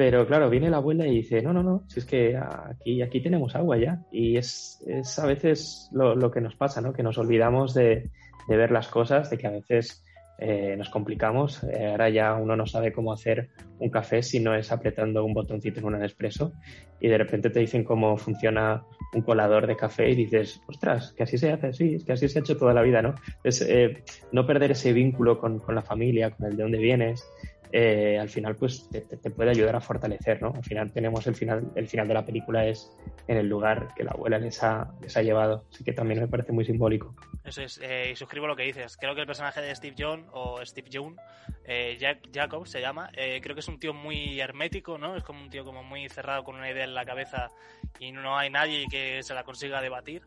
pero 0.00 0.26
claro, 0.26 0.48
viene 0.48 0.70
la 0.70 0.78
abuela 0.78 1.06
y 1.06 1.16
dice, 1.16 1.42
no, 1.42 1.52
no, 1.52 1.62
no, 1.62 1.84
si 1.86 2.00
es 2.00 2.06
que 2.06 2.34
aquí, 2.34 3.02
aquí 3.02 3.20
tenemos 3.20 3.54
agua 3.54 3.76
ya. 3.76 4.00
Y 4.10 4.38
es, 4.38 4.82
es 4.86 5.18
a 5.18 5.26
veces 5.26 5.90
lo, 5.92 6.30
que 6.30 6.40
nos 6.40 6.56
pasa, 6.56 6.80
¿no? 6.80 6.94
Que 6.94 7.02
nos 7.02 7.18
olvidamos 7.18 7.74
de, 7.74 8.10
ver 8.48 8.70
las 8.70 8.88
cosas, 8.88 9.28
de 9.28 9.36
que 9.36 9.46
a 9.46 9.50
veces 9.50 10.02
eh, 10.40 10.74
nos 10.76 10.88
complicamos. 10.88 11.62
Eh, 11.64 11.88
ahora 11.90 12.08
ya 12.08 12.34
uno 12.34 12.56
no 12.56 12.66
sabe 12.66 12.92
cómo 12.92 13.12
hacer 13.12 13.50
un 13.78 13.90
café 13.90 14.22
si 14.22 14.40
no 14.40 14.54
es 14.54 14.72
apretando 14.72 15.24
un 15.24 15.34
botoncito 15.34 15.80
en 15.80 15.86
un 15.86 15.98
Nespresso 15.98 16.52
y 16.98 17.08
de 17.08 17.18
repente 17.18 17.50
te 17.50 17.60
dicen 17.60 17.84
cómo 17.84 18.16
funciona 18.16 18.82
un 19.12 19.20
colador 19.22 19.66
de 19.66 19.76
café 19.76 20.08
y 20.08 20.14
dices, 20.14 20.62
ostras, 20.66 21.12
que 21.12 21.24
así 21.24 21.36
se 21.36 21.52
hace, 21.52 21.72
sí, 21.74 21.98
que 22.04 22.12
así 22.12 22.28
se 22.28 22.38
ha 22.38 22.42
hecho 22.42 22.56
toda 22.56 22.72
la 22.72 22.82
vida, 22.82 23.02
¿no? 23.02 23.14
Es 23.44 23.60
eh, 23.60 24.02
no 24.32 24.46
perder 24.46 24.70
ese 24.70 24.92
vínculo 24.92 25.38
con, 25.38 25.58
con, 25.58 25.74
la 25.74 25.82
familia, 25.82 26.30
con 26.30 26.46
el 26.46 26.56
de 26.56 26.62
dónde 26.62 26.78
vienes, 26.78 27.26
eh, 27.72 28.18
al 28.18 28.28
final 28.28 28.56
pues 28.56 28.88
te, 28.90 29.30
puede 29.30 29.50
ayudar 29.50 29.76
a 29.76 29.80
fortalecer, 29.80 30.42
¿no? 30.42 30.52
Al 30.54 30.64
final 30.64 30.92
tenemos 30.92 31.26
el 31.26 31.36
final, 31.36 31.70
el 31.76 31.86
final 31.88 32.08
de 32.08 32.14
la 32.14 32.24
película 32.24 32.66
es 32.66 32.90
en 33.28 33.36
el 33.36 33.48
lugar 33.48 33.94
que 33.96 34.02
la 34.02 34.10
abuela 34.10 34.38
les 34.38 34.62
ha, 34.62 34.92
les 35.00 35.16
ha 35.16 35.22
llevado, 35.22 35.64
así 35.72 35.84
que 35.84 35.92
también 35.92 36.20
me 36.20 36.28
parece 36.28 36.52
muy 36.52 36.64
simbólico. 36.64 37.14
Eso 37.44 37.62
es, 37.62 37.80
eh, 37.82 38.10
y 38.12 38.16
suscribo 38.16 38.46
lo 38.46 38.56
que 38.56 38.64
dices, 38.64 38.96
creo 38.96 39.14
que 39.14 39.20
el 39.20 39.26
personaje 39.26 39.60
de 39.60 39.74
Steve 39.74 39.94
Jones 39.98 40.26
o 40.32 40.64
Steve 40.64 40.88
Jones, 40.92 41.18
eh, 41.64 41.96
Jack, 41.98 42.28
Jacob 42.32 42.66
se 42.66 42.80
llama, 42.80 43.10
creo 43.12 43.54
que 43.54 43.60
es 43.60 43.68
un 43.68 43.78
tío 43.78 43.94
muy 43.94 44.40
hermético, 44.40 44.98
¿no? 44.98 45.16
Es 45.16 45.22
como 45.22 45.40
un 45.40 45.50
tío 45.50 45.64
como 45.64 45.84
muy 45.84 46.08
cerrado 46.08 46.42
con 46.42 46.56
una 46.56 46.70
idea 46.70 46.84
en 46.84 46.94
la 46.94 47.04
cabeza 47.04 47.50
y 47.98 48.10
no 48.12 48.36
hay 48.36 48.50
nadie 48.50 48.86
que 48.90 49.22
se 49.22 49.34
la 49.34 49.44
consiga 49.44 49.80
debatir 49.80 50.22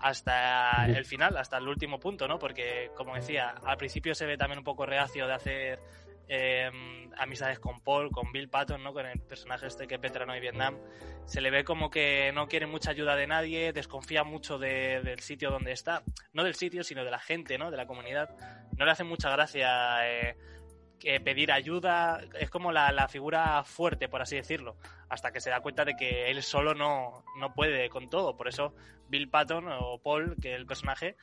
hasta 0.00 0.86
el 0.86 1.04
final, 1.04 1.36
hasta 1.36 1.58
el 1.58 1.68
último 1.68 2.00
punto, 2.00 2.26
¿no? 2.26 2.38
Porque, 2.38 2.90
como 2.96 3.14
decía, 3.14 3.54
al 3.64 3.76
principio 3.76 4.14
se 4.14 4.26
ve 4.26 4.36
también 4.36 4.58
un 4.58 4.64
poco 4.64 4.86
reacio 4.86 5.26
de 5.26 5.34
hacer 5.34 5.80
eh, 6.32 6.70
amistades 7.18 7.58
con 7.58 7.80
Paul, 7.80 8.12
con 8.12 8.30
Bill 8.30 8.48
Patton, 8.48 8.84
¿no? 8.84 8.92
con 8.92 9.04
el 9.04 9.18
personaje 9.18 9.66
este 9.66 9.88
que 9.88 9.96
es 9.96 10.00
veterano 10.00 10.32
de 10.32 10.38
Vietnam, 10.38 10.78
se 11.24 11.40
le 11.40 11.50
ve 11.50 11.64
como 11.64 11.90
que 11.90 12.30
no 12.32 12.46
quiere 12.46 12.66
mucha 12.66 12.92
ayuda 12.92 13.16
de 13.16 13.26
nadie, 13.26 13.72
desconfía 13.72 14.22
mucho 14.22 14.56
del 14.56 15.18
sitio 15.18 15.50
donde 15.50 15.72
está, 15.72 16.04
no 16.32 16.44
del 16.44 16.54
sitio, 16.54 16.84
sino 16.84 17.04
de 17.04 17.10
la 17.10 17.18
gente, 17.18 17.58
¿no? 17.58 17.72
de 17.72 17.76
la 17.76 17.86
comunidad. 17.86 18.30
No 18.78 18.84
le 18.84 18.92
hace 18.92 19.02
mucha 19.02 19.28
gracia 19.28 20.08
eh, 20.08 20.36
pedir 21.00 21.50
ayuda, 21.50 22.20
es 22.38 22.48
como 22.48 22.70
la, 22.70 23.08
figura 23.08 23.64
fuerte, 23.64 24.08
por 24.08 24.22
así 24.22 24.36
decirlo, 24.36 24.76
hasta 25.08 25.32
que 25.32 25.40
se 25.40 25.50
da 25.50 25.60
cuenta 25.60 25.84
de 25.84 25.96
que 25.96 26.30
él 26.30 26.44
solo 26.44 26.74
no, 26.74 27.24
no 27.40 27.52
puede 27.54 27.88
con 27.88 28.08
todo. 28.08 28.36
Por 28.36 28.46
eso 28.46 28.72
Bill 29.08 29.28
Patton 29.28 29.66
o 29.68 29.98
Paul, 29.98 30.36
que 30.40 30.52
es 30.52 30.60
el 30.60 30.66
personaje, 30.66 31.16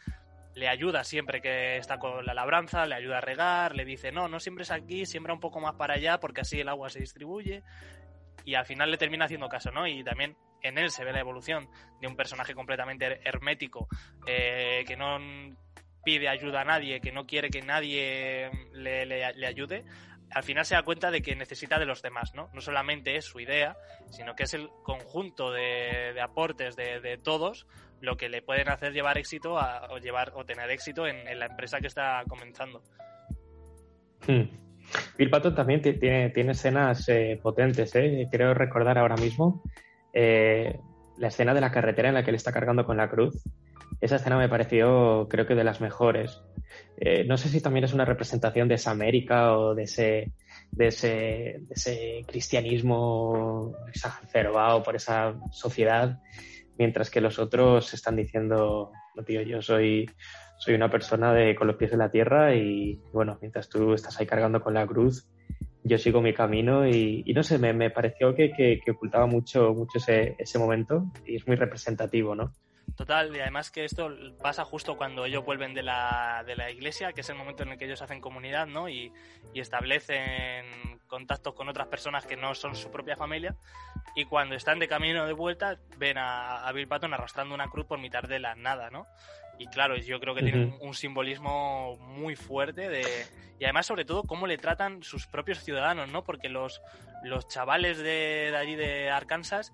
le 0.57 0.67
ayuda 0.67 1.03
siempre 1.03 1.39
que 1.39 1.77
está 1.77 1.99
con 1.99 2.25
la 2.25 2.33
labranza, 2.33 2.87
le 2.87 2.95
ayuda 2.95 3.19
a 3.19 3.21
regar, 3.21 3.75
le 3.75 3.85
dice, 3.85 4.11
no, 4.11 4.27
no 4.27 4.39
siembres 4.39 4.71
aquí, 4.71 5.05
siembra 5.05 5.31
un 5.33 5.39
poco 5.39 5.59
más 5.59 5.75
para 5.75 5.93
allá 5.93 6.19
porque 6.19 6.41
así 6.41 6.59
el 6.59 6.67
agua 6.67 6.89
se 6.89 6.99
distribuye. 6.99 7.61
Y 8.43 8.55
al 8.55 8.65
final 8.65 8.89
le 8.89 8.97
termina 8.97 9.25
haciendo 9.25 9.49
caso, 9.49 9.71
¿no? 9.71 9.85
Y 9.85 10.03
también 10.03 10.35
en 10.63 10.79
él 10.79 10.89
se 10.89 11.05
ve 11.05 11.13
la 11.13 11.19
evolución 11.19 11.69
de 12.01 12.07
un 12.07 12.15
personaje 12.15 12.55
completamente 12.55 13.21
hermético, 13.23 13.87
eh, 14.25 14.83
que 14.87 14.97
no 14.97 15.19
pide 16.03 16.27
ayuda 16.27 16.61
a 16.61 16.65
nadie, 16.65 17.01
que 17.01 17.11
no 17.11 17.27
quiere 17.27 17.49
que 17.49 17.61
nadie 17.61 18.49
le, 18.73 19.05
le, 19.05 19.45
ayude, 19.45 19.85
al 20.31 20.43
final 20.43 20.65
se 20.65 20.75
da 20.75 20.83
cuenta 20.83 21.11
de 21.11 21.21
que 21.21 21.35
necesita 21.35 21.79
de 21.79 21.85
los 21.85 22.01
demás, 22.01 22.33
¿no? 22.33 22.49
No 22.53 22.61
solamente 22.61 23.15
es 23.15 23.25
su 23.25 23.39
idea, 23.39 23.77
sino 24.09 24.35
que 24.35 24.43
es 24.43 24.53
el 24.53 24.69
conjunto 24.83 25.51
de, 25.51 26.19
aportes 26.21 26.75
de, 26.75 26.99
de, 26.99 27.17
todos 27.17 27.65
lo 28.01 28.17
que 28.17 28.29
le 28.29 28.41
pueden 28.41 28.69
hacer 28.69 28.93
llevar 28.93 29.17
éxito 29.17 29.55
o 29.55 29.97
llevar 29.97 30.33
o 30.35 30.45
tener 30.45 30.69
éxito 30.69 31.07
en, 31.07 31.39
la 31.39 31.45
empresa 31.47 31.79
que 31.79 31.87
está 31.87 32.23
comenzando. 32.27 32.81
Hmm. 34.27 34.43
Bill 35.17 35.29
Patton 35.29 35.55
también 35.55 35.81
tiene, 35.81 36.29
tiene 36.29 36.51
escenas 36.51 37.07
eh, 37.09 37.39
potentes, 37.41 37.93
¿eh? 37.95 38.27
creo 38.31 38.53
recordar 38.53 38.97
ahora 38.97 39.17
mismo 39.17 39.61
eh, 40.13 40.79
la 41.17 41.27
escena 41.27 41.53
de 41.53 41.61
la 41.61 41.71
carretera 41.71 42.07
en 42.07 42.15
la 42.15 42.23
que 42.23 42.29
él 42.29 42.35
está 42.35 42.53
cargando 42.53 42.85
con 42.85 42.97
la 42.97 43.09
cruz. 43.09 43.43
Esa 43.99 44.17
escena 44.17 44.37
me 44.37 44.47
pareció, 44.47 45.27
creo 45.29 45.45
que 45.45 45.55
de 45.55 45.63
las 45.63 45.81
mejores. 45.81 46.41
Eh, 46.97 47.23
no 47.25 47.37
sé 47.37 47.49
si 47.49 47.61
también 47.61 47.85
es 47.85 47.93
una 47.93 48.05
representación 48.05 48.67
de 48.67 48.75
esa 48.75 48.91
América 48.91 49.57
o 49.57 49.75
de 49.75 49.83
ese, 49.83 50.31
de 50.71 50.87
ese, 50.87 52.23
cristianismo 52.27 53.73
exacerbado 53.87 54.81
por 54.83 54.95
esa 54.95 55.35
sociedad 55.51 56.19
mientras 56.77 57.09
que 57.09 57.21
los 57.21 57.39
otros 57.39 57.93
están 57.93 58.15
diciendo, 58.15 58.91
no 59.15 59.23
tío, 59.23 59.41
yo 59.41 59.61
soy, 59.61 60.09
soy 60.59 60.75
una 60.75 60.89
persona 60.89 61.33
de, 61.33 61.55
con 61.55 61.67
los 61.67 61.75
pies 61.75 61.91
en 61.93 61.99
la 61.99 62.11
tierra 62.11 62.55
y 62.55 62.99
bueno, 63.11 63.37
mientras 63.41 63.67
tú 63.69 63.93
estás 63.93 64.19
ahí 64.19 64.27
cargando 64.27 64.61
con 64.61 64.73
la 64.73 64.85
cruz, 64.85 65.27
yo 65.83 65.97
sigo 65.97 66.21
mi 66.21 66.33
camino 66.33 66.87
y, 66.87 67.23
no 67.33 67.43
sé, 67.43 67.57
me, 67.57 67.73
me 67.73 67.89
pareció 67.89 68.35
que, 68.35 68.51
que, 68.51 68.91
ocultaba 68.91 69.25
mucho, 69.25 69.73
mucho 69.73 69.97
ese, 69.97 70.35
ese 70.37 70.59
momento 70.59 71.11
y 71.25 71.37
es 71.37 71.47
muy 71.47 71.55
representativo, 71.55 72.35
¿no? 72.35 72.53
Total, 72.95 73.35
y 73.35 73.39
además 73.39 73.69
que 73.69 73.85
esto 73.85 74.09
pasa 74.41 74.65
justo 74.65 74.97
cuando 74.97 75.25
ellos 75.25 75.45
vuelven 75.45 75.73
de 75.73 75.83
la, 75.83 76.43
de 76.47 76.55
la 76.55 76.71
iglesia, 76.71 77.13
que 77.13 77.21
es 77.21 77.29
el 77.29 77.35
momento 77.35 77.63
en 77.63 77.69
el 77.69 77.77
que 77.77 77.85
ellos 77.85 78.01
hacen 78.01 78.21
comunidad, 78.21 78.65
¿no? 78.65 78.89
Y, 78.89 79.11
y 79.53 79.59
establecen 79.59 80.99
contactos 81.05 81.53
con 81.53 81.69
otras 81.69 81.87
personas 81.87 82.25
que 82.25 82.35
no 82.35 82.55
son 82.55 82.75
su 82.75 82.89
propia 82.89 83.15
familia. 83.15 83.55
Y 84.15 84.25
cuando 84.25 84.55
están 84.55 84.79
de 84.79 84.87
camino 84.87 85.27
de 85.27 85.33
vuelta, 85.33 85.77
ven 85.97 86.17
a, 86.17 86.67
a 86.67 86.71
Bill 86.71 86.87
Patton 86.87 87.13
arrastrando 87.13 87.53
una 87.53 87.69
cruz 87.69 87.85
por 87.85 87.99
mitad 87.99 88.23
de 88.23 88.39
la 88.39 88.55
nada, 88.55 88.89
¿no? 88.89 89.05
Y 89.59 89.67
claro, 89.67 89.95
yo 89.97 90.19
creo 90.19 90.35
que 90.35 90.41
tiene 90.41 90.77
un, 90.81 90.93
simbolismo 90.93 91.97
muy 91.97 92.35
fuerte 92.35 92.89
de... 92.89 93.03
Y 93.59 93.63
además, 93.63 93.87
sobre 93.87 94.05
todo, 94.05 94.23
cómo 94.23 94.45
le 94.45 94.57
tratan 94.57 95.01
sus 95.01 95.25
propios 95.25 95.63
ciudadanos, 95.63 96.11
¿no? 96.11 96.23
Porque 96.23 96.47
los, 96.47 96.81
los 97.23 97.47
chavales 97.47 97.97
de, 97.97 98.49
de 98.51 98.57
allí 98.57 98.75
de 98.75 99.09
Arkansas 99.09 99.73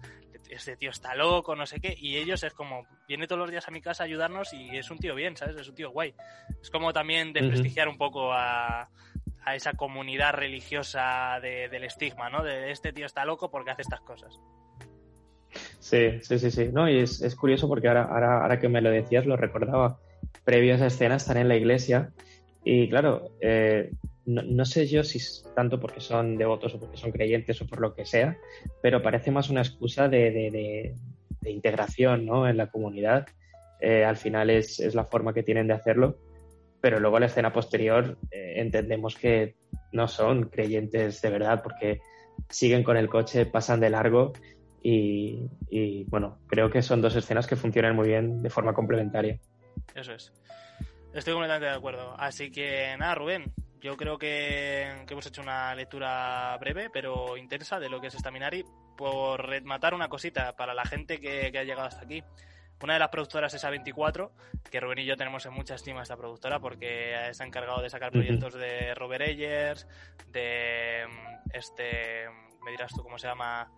este 0.53 0.77
tío 0.77 0.89
está 0.89 1.15
loco, 1.15 1.55
no 1.55 1.65
sé 1.65 1.79
qué, 1.79 1.95
y 1.97 2.17
ellos 2.17 2.43
es 2.43 2.53
como, 2.53 2.85
viene 3.07 3.27
todos 3.27 3.39
los 3.39 3.51
días 3.51 3.67
a 3.67 3.71
mi 3.71 3.81
casa 3.81 4.03
a 4.03 4.05
ayudarnos 4.05 4.53
y 4.53 4.77
es 4.77 4.89
un 4.91 4.97
tío 4.97 5.15
bien, 5.15 5.35
¿sabes? 5.37 5.55
Es 5.57 5.67
un 5.67 5.75
tío 5.75 5.91
guay. 5.91 6.13
Es 6.61 6.69
como 6.69 6.93
también 6.93 7.33
desprestigiar 7.33 7.87
un 7.87 7.97
poco 7.97 8.31
a, 8.31 8.89
a 9.45 9.55
esa 9.55 9.73
comunidad 9.73 10.33
religiosa 10.33 11.39
del 11.41 11.83
estigma, 11.83 12.29
¿no? 12.29 12.43
De 12.43 12.71
este 12.71 12.93
tío 12.93 13.05
está 13.05 13.25
loco 13.25 13.51
porque 13.51 13.71
hace 13.71 13.81
estas 13.81 14.01
cosas. 14.01 14.39
Sí, 15.79 16.19
sí, 16.21 16.39
sí, 16.39 16.49
sí. 16.49 16.69
No, 16.71 16.89
y 16.89 16.99
es, 16.99 17.21
es 17.21 17.35
curioso 17.35 17.67
porque 17.67 17.87
ahora, 17.87 18.03
ahora, 18.03 18.41
ahora, 18.41 18.59
que 18.59 18.69
me 18.69 18.81
lo 18.81 18.89
decías, 18.89 19.25
lo 19.25 19.37
recordaba. 19.37 19.99
Previo 20.43 20.73
a 20.73 20.75
esa 20.77 20.87
escena, 20.87 21.15
estar 21.15 21.37
en 21.37 21.47
la 21.47 21.55
iglesia. 21.55 22.11
Y 22.63 22.89
claro, 22.89 23.29
eh, 23.41 23.91
no, 24.25 24.65
sé 24.65 24.87
yo 24.87 25.03
si 25.03 25.17
es 25.17 25.45
tanto 25.55 25.79
porque 25.79 25.99
son 25.99 26.37
devotos 26.37 26.73
o 26.75 26.79
porque 26.79 26.97
son 26.97 27.11
creyentes 27.11 27.61
o 27.61 27.67
por 27.67 27.79
lo 27.81 27.93
que 27.93 28.05
sea, 28.05 28.37
pero 28.81 29.01
parece 29.01 29.31
más 29.31 29.49
una 29.49 29.61
excusa 29.61 30.07
de, 30.07 30.95
integración 31.45 32.25
¿no? 32.25 32.47
en 32.47 32.57
la 32.57 32.67
comunidad. 32.67 33.27
Eh, 33.81 34.05
al 34.05 34.15
final 34.15 34.49
es, 34.49 34.79
la 34.95 35.03
forma 35.03 35.33
que 35.33 35.43
tienen 35.43 35.67
de 35.67 35.73
hacerlo, 35.73 36.17
pero 36.79 36.99
luego 36.99 37.19
la 37.19 37.25
escena 37.25 37.51
posterior 37.51 38.17
eh, 38.31 38.53
entendemos 38.57 39.15
que 39.15 39.55
no 39.91 40.07
son 40.07 40.45
creyentes 40.45 41.21
de 41.21 41.29
verdad 41.29 41.61
porque 41.61 41.99
siguen 42.49 42.83
con 42.83 42.95
el 42.95 43.09
coche, 43.09 43.45
pasan 43.45 43.81
de 43.81 43.89
largo 43.89 44.33
y, 44.81 45.49
y 45.69 46.05
bueno, 46.05 46.39
creo 46.47 46.69
que 46.69 46.81
son 46.81 47.01
dos 47.01 47.15
escenas 47.15 47.47
que 47.47 47.55
funcionan 47.55 47.95
muy 47.95 48.07
bien 48.07 48.41
de 48.41 48.49
forma 48.49 48.73
complementaria. 48.73 49.39
Eso 49.95 50.13
es. 50.13 50.31
Estoy 51.13 51.33
completamente 51.33 51.67
de 51.67 51.75
acuerdo. 51.75 52.15
Así 52.17 52.51
que 52.51 52.95
nada, 52.97 53.15
Rubén, 53.15 53.53
yo 53.83 53.97
creo 53.97 54.17
que, 54.17 55.05
hemos 55.09 55.25
hecho 55.25 55.41
una 55.41 55.75
lectura 55.75 56.57
breve 56.57 56.89
pero 56.89 57.35
intensa 57.35 57.81
de 57.81 57.89
lo 57.89 57.99
que 57.99 58.07
es 58.07 58.13
Staminari. 58.13 58.63
Por 58.97 59.45
rematar 59.45 59.93
una 59.93 60.07
cosita 60.07 60.55
para 60.55 60.73
la 60.73 60.85
gente 60.85 61.19
que, 61.19 61.47
ha 61.47 61.63
llegado 61.63 61.87
hasta 61.87 62.05
aquí. 62.05 62.23
Una 62.81 62.93
de 62.93 62.99
las 62.99 63.09
productoras 63.09 63.53
es 63.53 63.63
A24, 63.63 64.31
que 64.69 64.79
Rubén 64.79 64.99
y 64.99 65.05
yo 65.05 65.15
tenemos 65.15 65.45
en 65.45 65.53
mucha 65.53 65.75
estima 65.75 66.01
esta 66.01 66.17
productora 66.17 66.59
porque 66.59 67.13
se 67.31 67.43
ha 67.43 67.45
encargado 67.45 67.81
de 67.81 67.89
sacar 67.89 68.11
proyectos 68.11 68.53
de 68.55 68.93
Robert 68.95 69.23
Ayers, 69.23 69.87
de 70.27 71.03
este, 71.53 72.27
me 72.63 72.71
dirás 72.71 72.91
tú 72.93 73.01
cómo 73.01 73.17
se 73.17 73.27
llama, 73.27 73.71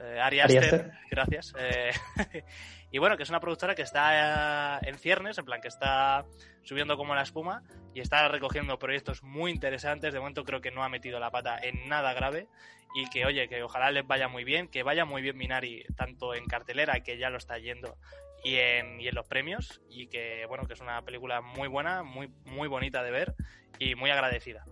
eh, 0.00 0.18
Ari 0.20 0.40
Aster, 0.40 0.92
gracias. 1.10 1.54
Eh, 1.58 1.92
y 2.94 2.98
bueno, 2.98 3.16
que 3.16 3.24
es 3.24 3.28
una 3.28 3.40
productora 3.40 3.74
que 3.74 3.82
está 3.82 4.78
en 4.78 4.96
ciernes, 5.00 5.36
en 5.36 5.44
plan 5.44 5.60
que 5.60 5.66
está 5.66 6.26
subiendo 6.62 6.96
como 6.96 7.16
la 7.16 7.22
espuma 7.22 7.64
y 7.92 7.98
está 7.98 8.28
recogiendo 8.28 8.78
proyectos 8.78 9.24
muy 9.24 9.50
interesantes. 9.50 10.12
De 10.12 10.20
momento 10.20 10.44
creo 10.44 10.60
que 10.60 10.70
no 10.70 10.84
ha 10.84 10.88
metido 10.88 11.18
la 11.18 11.32
pata 11.32 11.58
en 11.60 11.88
nada 11.88 12.12
grave 12.12 12.46
y 12.94 13.10
que, 13.10 13.26
oye, 13.26 13.48
que 13.48 13.64
ojalá 13.64 13.90
les 13.90 14.06
vaya 14.06 14.28
muy 14.28 14.44
bien, 14.44 14.68
que 14.68 14.84
vaya 14.84 15.04
muy 15.04 15.22
bien 15.22 15.36
Minari, 15.36 15.84
tanto 15.96 16.36
en 16.36 16.46
cartelera, 16.46 17.00
que 17.00 17.18
ya 17.18 17.30
lo 17.30 17.38
está 17.38 17.58
yendo, 17.58 17.96
y 18.44 18.58
en, 18.58 19.00
y 19.00 19.08
en 19.08 19.14
los 19.16 19.26
premios, 19.26 19.82
y 19.90 20.06
que, 20.06 20.46
bueno, 20.46 20.68
que 20.68 20.74
es 20.74 20.80
una 20.80 21.02
película 21.02 21.40
muy 21.40 21.66
buena, 21.66 22.04
muy, 22.04 22.28
muy 22.44 22.68
bonita 22.68 23.02
de 23.02 23.10
ver 23.10 23.34
y 23.80 23.96
muy 23.96 24.10
agradecida. 24.10 24.66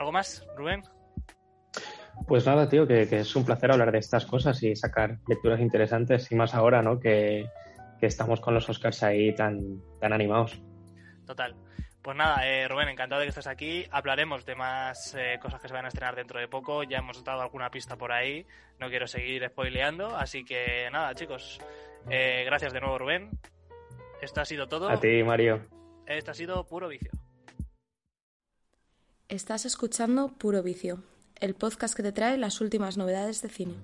¿Algo 0.00 0.10
más, 0.10 0.44
Rubén? 0.56 0.82
Pues 2.26 2.46
nada, 2.46 2.68
tío, 2.68 2.86
que, 2.86 3.02
es 3.02 3.36
un 3.36 3.44
placer 3.44 3.70
hablar 3.70 3.92
de 3.92 3.98
estas 3.98 4.24
cosas 4.24 4.62
y 4.62 4.74
sacar 4.76 5.18
lecturas 5.28 5.60
interesantes, 5.60 6.30
y 6.32 6.34
más 6.34 6.54
ahora, 6.54 6.82
¿no? 6.82 6.98
Que, 6.98 7.48
estamos 8.00 8.38
con 8.38 8.52
los 8.52 8.68
Oscars 8.68 9.02
ahí 9.02 9.34
tan, 9.34 9.80
tan 9.98 10.12
animados. 10.12 10.60
Total. 11.26 11.56
Pues 12.02 12.18
nada, 12.18 12.46
eh, 12.46 12.68
Rubén, 12.68 12.90
encantado 12.90 13.20
de 13.20 13.24
que 13.24 13.30
estés 13.30 13.46
aquí. 13.46 13.86
Hablaremos 13.90 14.44
de 14.44 14.54
más 14.54 15.14
eh, 15.14 15.38
cosas 15.40 15.58
que 15.62 15.68
se 15.68 15.72
van 15.72 15.86
a 15.86 15.88
estrenar 15.88 16.14
dentro 16.14 16.38
de 16.38 16.46
poco. 16.46 16.82
Ya 16.82 16.98
hemos 16.98 17.24
dado 17.24 17.40
alguna 17.40 17.70
pista 17.70 17.96
por 17.96 18.12
ahí. 18.12 18.46
No 18.78 18.90
quiero 18.90 19.06
seguir 19.06 19.42
spoileando. 19.48 20.14
Así 20.14 20.44
que 20.44 20.90
nada, 20.92 21.14
chicos. 21.14 21.58
Eh, 22.10 22.42
gracias 22.44 22.74
de 22.74 22.80
nuevo, 22.82 22.98
Rubén. 22.98 23.30
Esto 24.20 24.42
ha 24.42 24.44
sido 24.44 24.68
todo. 24.68 24.90
A 24.90 25.00
ti, 25.00 25.22
Mario. 25.22 25.62
Esto 26.04 26.32
ha 26.32 26.34
sido 26.34 26.66
Puro 26.66 26.88
Vicio. 26.88 27.10
Estás 29.28 29.64
escuchando 29.64 30.34
Puro 30.36 30.62
Vicio 30.62 31.13
el 31.44 31.54
podcast 31.54 31.94
que 31.94 32.02
te 32.02 32.10
trae 32.10 32.38
las 32.38 32.62
últimas 32.62 32.96
novedades 32.96 33.42
de 33.42 33.50
cine. 33.50 33.74